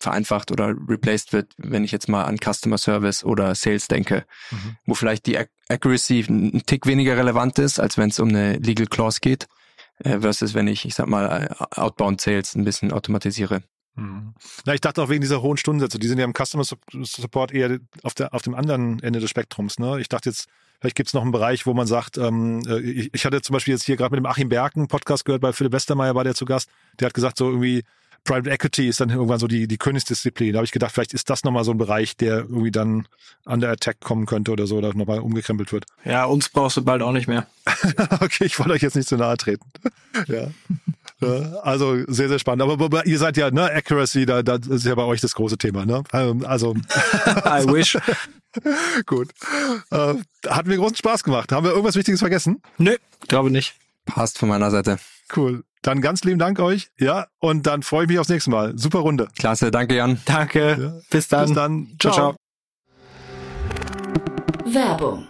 vereinfacht 0.00 0.50
oder 0.50 0.74
replaced 0.88 1.32
wird, 1.32 1.52
wenn 1.56 1.84
ich 1.84 1.92
jetzt 1.92 2.08
mal 2.08 2.24
an 2.24 2.38
Customer 2.38 2.78
Service 2.78 3.24
oder 3.24 3.54
Sales 3.54 3.88
denke, 3.88 4.24
mhm. 4.50 4.76
wo 4.86 4.94
vielleicht 4.94 5.26
die 5.26 5.38
Accuracy 5.68 6.24
ein 6.28 6.62
Tick 6.66 6.86
weniger 6.86 7.16
relevant 7.16 7.58
ist, 7.58 7.80
als 7.80 7.98
wenn 7.98 8.10
es 8.10 8.20
um 8.20 8.28
eine 8.28 8.54
Legal 8.58 8.86
Clause 8.86 9.20
geht, 9.20 9.46
äh, 9.98 10.20
versus 10.20 10.54
wenn 10.54 10.68
ich, 10.68 10.84
ich 10.84 10.94
sag 10.94 11.08
mal, 11.08 11.48
äh, 11.48 11.80
Outbound 11.80 12.20
Sales 12.20 12.54
ein 12.54 12.64
bisschen 12.64 12.92
automatisiere. 12.92 13.62
Mhm. 14.00 14.34
Na, 14.64 14.74
ich 14.74 14.80
dachte 14.80 15.02
auch 15.02 15.08
wegen 15.08 15.20
dieser 15.20 15.42
hohen 15.42 15.56
Stundensätze, 15.56 15.98
die 15.98 16.08
sind 16.08 16.18
ja 16.18 16.24
im 16.24 16.34
Customer 16.34 16.64
Support 16.64 17.52
eher 17.52 17.78
auf, 18.02 18.14
der, 18.14 18.34
auf 18.34 18.42
dem 18.42 18.54
anderen 18.54 19.02
Ende 19.02 19.20
des 19.20 19.30
Spektrums. 19.30 19.78
Ne? 19.78 20.00
Ich 20.00 20.08
dachte 20.08 20.30
jetzt, 20.30 20.48
vielleicht 20.80 20.96
gibt 20.96 21.08
es 21.08 21.14
noch 21.14 21.22
einen 21.22 21.32
Bereich, 21.32 21.66
wo 21.66 21.74
man 21.74 21.86
sagt, 21.86 22.16
ähm, 22.18 22.62
äh, 22.66 22.80
ich, 22.80 23.10
ich 23.12 23.24
hatte 23.24 23.42
zum 23.42 23.54
Beispiel 23.54 23.74
jetzt 23.74 23.84
hier 23.84 23.96
gerade 23.96 24.12
mit 24.12 24.18
dem 24.18 24.26
Achim 24.26 24.48
Berken 24.48 24.88
Podcast 24.88 25.24
gehört, 25.24 25.42
bei 25.42 25.52
Philipp 25.52 25.72
Westermeier 25.72 26.14
war 26.14 26.24
der 26.24 26.34
zu 26.34 26.44
Gast, 26.44 26.70
der 26.98 27.06
hat 27.06 27.14
gesagt, 27.14 27.36
so 27.36 27.48
irgendwie, 27.48 27.84
Private 28.24 28.50
Equity 28.50 28.86
ist 28.86 29.00
dann 29.00 29.08
irgendwann 29.08 29.38
so 29.38 29.46
die, 29.46 29.66
die 29.66 29.78
Königsdisziplin. 29.78 30.52
Da 30.52 30.58
habe 30.58 30.66
ich 30.66 30.72
gedacht, 30.72 30.92
vielleicht 30.92 31.14
ist 31.14 31.30
das 31.30 31.42
nochmal 31.42 31.64
so 31.64 31.70
ein 31.70 31.78
Bereich, 31.78 32.16
der 32.16 32.40
irgendwie 32.40 32.70
dann 32.70 33.08
an 33.46 33.60
der 33.60 33.70
Attack 33.70 34.00
kommen 34.00 34.26
könnte 34.26 34.52
oder 34.52 34.66
so, 34.66 34.76
oder 34.76 34.92
nochmal 34.94 35.20
umgekrempelt 35.20 35.72
wird. 35.72 35.86
Ja, 36.04 36.26
uns 36.26 36.50
brauchst 36.50 36.76
du 36.76 36.84
bald 36.84 37.00
auch 37.00 37.12
nicht 37.12 37.28
mehr. 37.28 37.46
okay, 38.20 38.44
ich 38.44 38.58
wollte 38.58 38.72
euch 38.72 38.82
jetzt 38.82 38.96
nicht 38.96 39.08
zu 39.08 39.16
nahe 39.16 39.38
treten. 39.38 39.64
ja. 40.26 40.48
Also 41.62 41.98
sehr, 42.06 42.28
sehr 42.28 42.38
spannend. 42.38 42.62
Aber, 42.62 42.82
aber, 42.84 43.06
ihr 43.06 43.18
seid 43.18 43.36
ja, 43.36 43.50
ne, 43.50 43.70
Accuracy, 43.70 44.26
da, 44.26 44.42
da 44.42 44.56
ist 44.56 44.84
ja 44.84 44.94
bei 44.94 45.04
euch 45.04 45.20
das 45.20 45.34
große 45.34 45.58
Thema, 45.58 45.84
ne? 45.84 46.02
Ähm, 46.12 46.44
also. 46.46 46.74
I 47.44 47.64
wish. 47.66 47.98
Gut. 49.06 49.30
Äh, 49.90 50.14
hat 50.48 50.66
mir 50.66 50.76
großen 50.76 50.96
Spaß 50.96 51.22
gemacht. 51.22 51.52
Haben 51.52 51.64
wir 51.64 51.70
irgendwas 51.70 51.96
Wichtiges 51.96 52.20
vergessen? 52.20 52.62
Nö, 52.78 52.96
glaube 53.28 53.50
nicht. 53.50 53.74
Passt 54.06 54.38
von 54.38 54.48
meiner 54.48 54.70
Seite. 54.70 54.98
Cool. 55.34 55.64
Dann 55.82 56.00
ganz 56.00 56.24
lieben 56.24 56.38
Dank 56.38 56.58
euch. 56.58 56.90
Ja, 56.98 57.28
und 57.38 57.66
dann 57.66 57.82
freue 57.82 58.04
ich 58.04 58.08
mich 58.08 58.18
aufs 58.18 58.28
nächste 58.28 58.50
Mal. 58.50 58.76
Super 58.76 58.98
Runde. 58.98 59.28
Klasse, 59.38 59.70
danke 59.70 59.96
Jan. 59.96 60.20
Danke. 60.26 60.76
Ja. 60.78 61.00
Bis 61.10 61.28
dann. 61.28 61.46
Bis 61.46 61.54
dann. 61.54 61.96
Ciao, 61.98 62.12
ciao. 62.12 62.36
Werbung. 64.66 65.29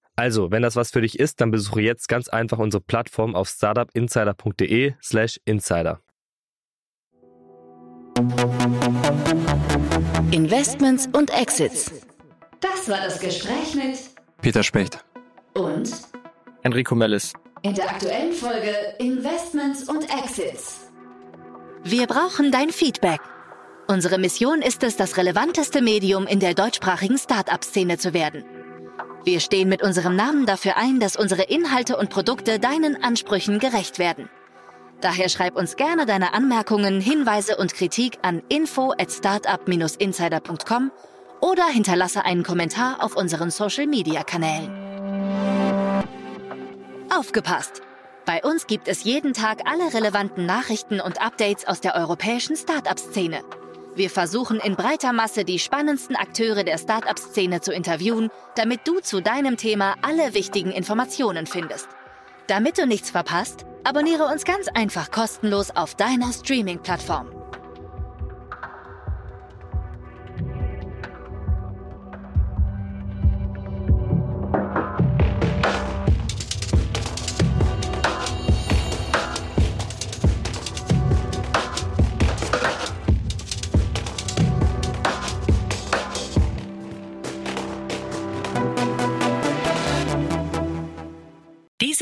Also, 0.21 0.51
wenn 0.51 0.61
das 0.61 0.75
was 0.75 0.91
für 0.91 1.01
dich 1.01 1.17
ist, 1.17 1.41
dann 1.41 1.49
besuche 1.49 1.81
jetzt 1.81 2.07
ganz 2.07 2.27
einfach 2.27 2.59
unsere 2.59 2.79
Plattform 2.79 3.33
auf 3.33 3.49
startupinsider.de 3.49 4.93
slash 5.01 5.39
insider. 5.45 5.99
Investments 10.29 11.09
und 11.11 11.31
Exits. 11.31 11.91
Das 12.59 12.87
war 12.87 12.99
das 13.03 13.19
Gespräch 13.19 13.73
mit 13.73 13.97
Peter 14.43 14.61
Specht 14.61 15.03
und 15.55 15.91
Enrico 16.61 16.93
Mellis. 16.93 17.33
In 17.63 17.73
der 17.73 17.89
aktuellen 17.89 18.33
Folge 18.33 18.75
Investments 18.99 19.89
und 19.89 20.03
Exits. 20.03 20.81
Wir 21.83 22.05
brauchen 22.05 22.51
dein 22.51 22.69
Feedback. 22.69 23.21
Unsere 23.87 24.19
Mission 24.19 24.61
ist 24.61 24.83
es, 24.83 24.97
das 24.97 25.17
relevanteste 25.17 25.81
Medium 25.81 26.27
in 26.27 26.39
der 26.39 26.53
deutschsprachigen 26.53 27.17
Start-up-Szene 27.17 27.97
zu 27.97 28.13
werden. 28.13 28.45
Wir 29.23 29.39
stehen 29.39 29.69
mit 29.69 29.83
unserem 29.83 30.15
Namen 30.15 30.45
dafür 30.45 30.77
ein, 30.77 30.99
dass 30.99 31.15
unsere 31.15 31.43
Inhalte 31.43 31.95
und 31.95 32.09
Produkte 32.09 32.59
deinen 32.59 33.03
Ansprüchen 33.03 33.59
gerecht 33.59 33.99
werden. 33.99 34.29
Daher 34.99 35.29
schreib 35.29 35.55
uns 35.55 35.75
gerne 35.75 36.05
deine 36.05 36.33
Anmerkungen, 36.33 37.01
Hinweise 37.01 37.57
und 37.57 37.73
Kritik 37.73 38.17
an 38.23 38.41
info 38.49 38.93
at 38.97 39.11
startup-insider.com 39.11 40.91
oder 41.39 41.65
hinterlasse 41.65 42.23
einen 42.23 42.43
Kommentar 42.43 43.03
auf 43.03 43.15
unseren 43.15 43.51
Social-Media-Kanälen. 43.51 44.71
Aufgepasst! 47.15 47.81
Bei 48.25 48.43
uns 48.43 48.67
gibt 48.67 48.87
es 48.87 49.03
jeden 49.03 49.33
Tag 49.33 49.61
alle 49.65 49.93
relevanten 49.93 50.45
Nachrichten 50.45 51.01
und 51.01 51.19
Updates 51.19 51.67
aus 51.67 51.81
der 51.81 51.95
europäischen 51.95 52.55
Startup-Szene. 52.55 53.41
Wir 53.95 54.09
versuchen 54.09 54.59
in 54.59 54.75
breiter 54.75 55.11
Masse 55.11 55.43
die 55.43 55.59
spannendsten 55.59 56.15
Akteure 56.15 56.63
der 56.63 56.77
Startup-Szene 56.77 57.59
zu 57.61 57.73
interviewen, 57.73 58.29
damit 58.55 58.87
du 58.87 58.99
zu 59.01 59.21
deinem 59.21 59.57
Thema 59.57 59.95
alle 60.01 60.33
wichtigen 60.33 60.71
Informationen 60.71 61.45
findest. 61.45 61.89
Damit 62.47 62.77
du 62.77 62.87
nichts 62.87 63.11
verpasst, 63.11 63.65
abonniere 63.83 64.25
uns 64.25 64.45
ganz 64.45 64.67
einfach 64.69 65.11
kostenlos 65.11 65.71
auf 65.71 65.95
deiner 65.95 66.31
Streaming-Plattform. 66.31 67.40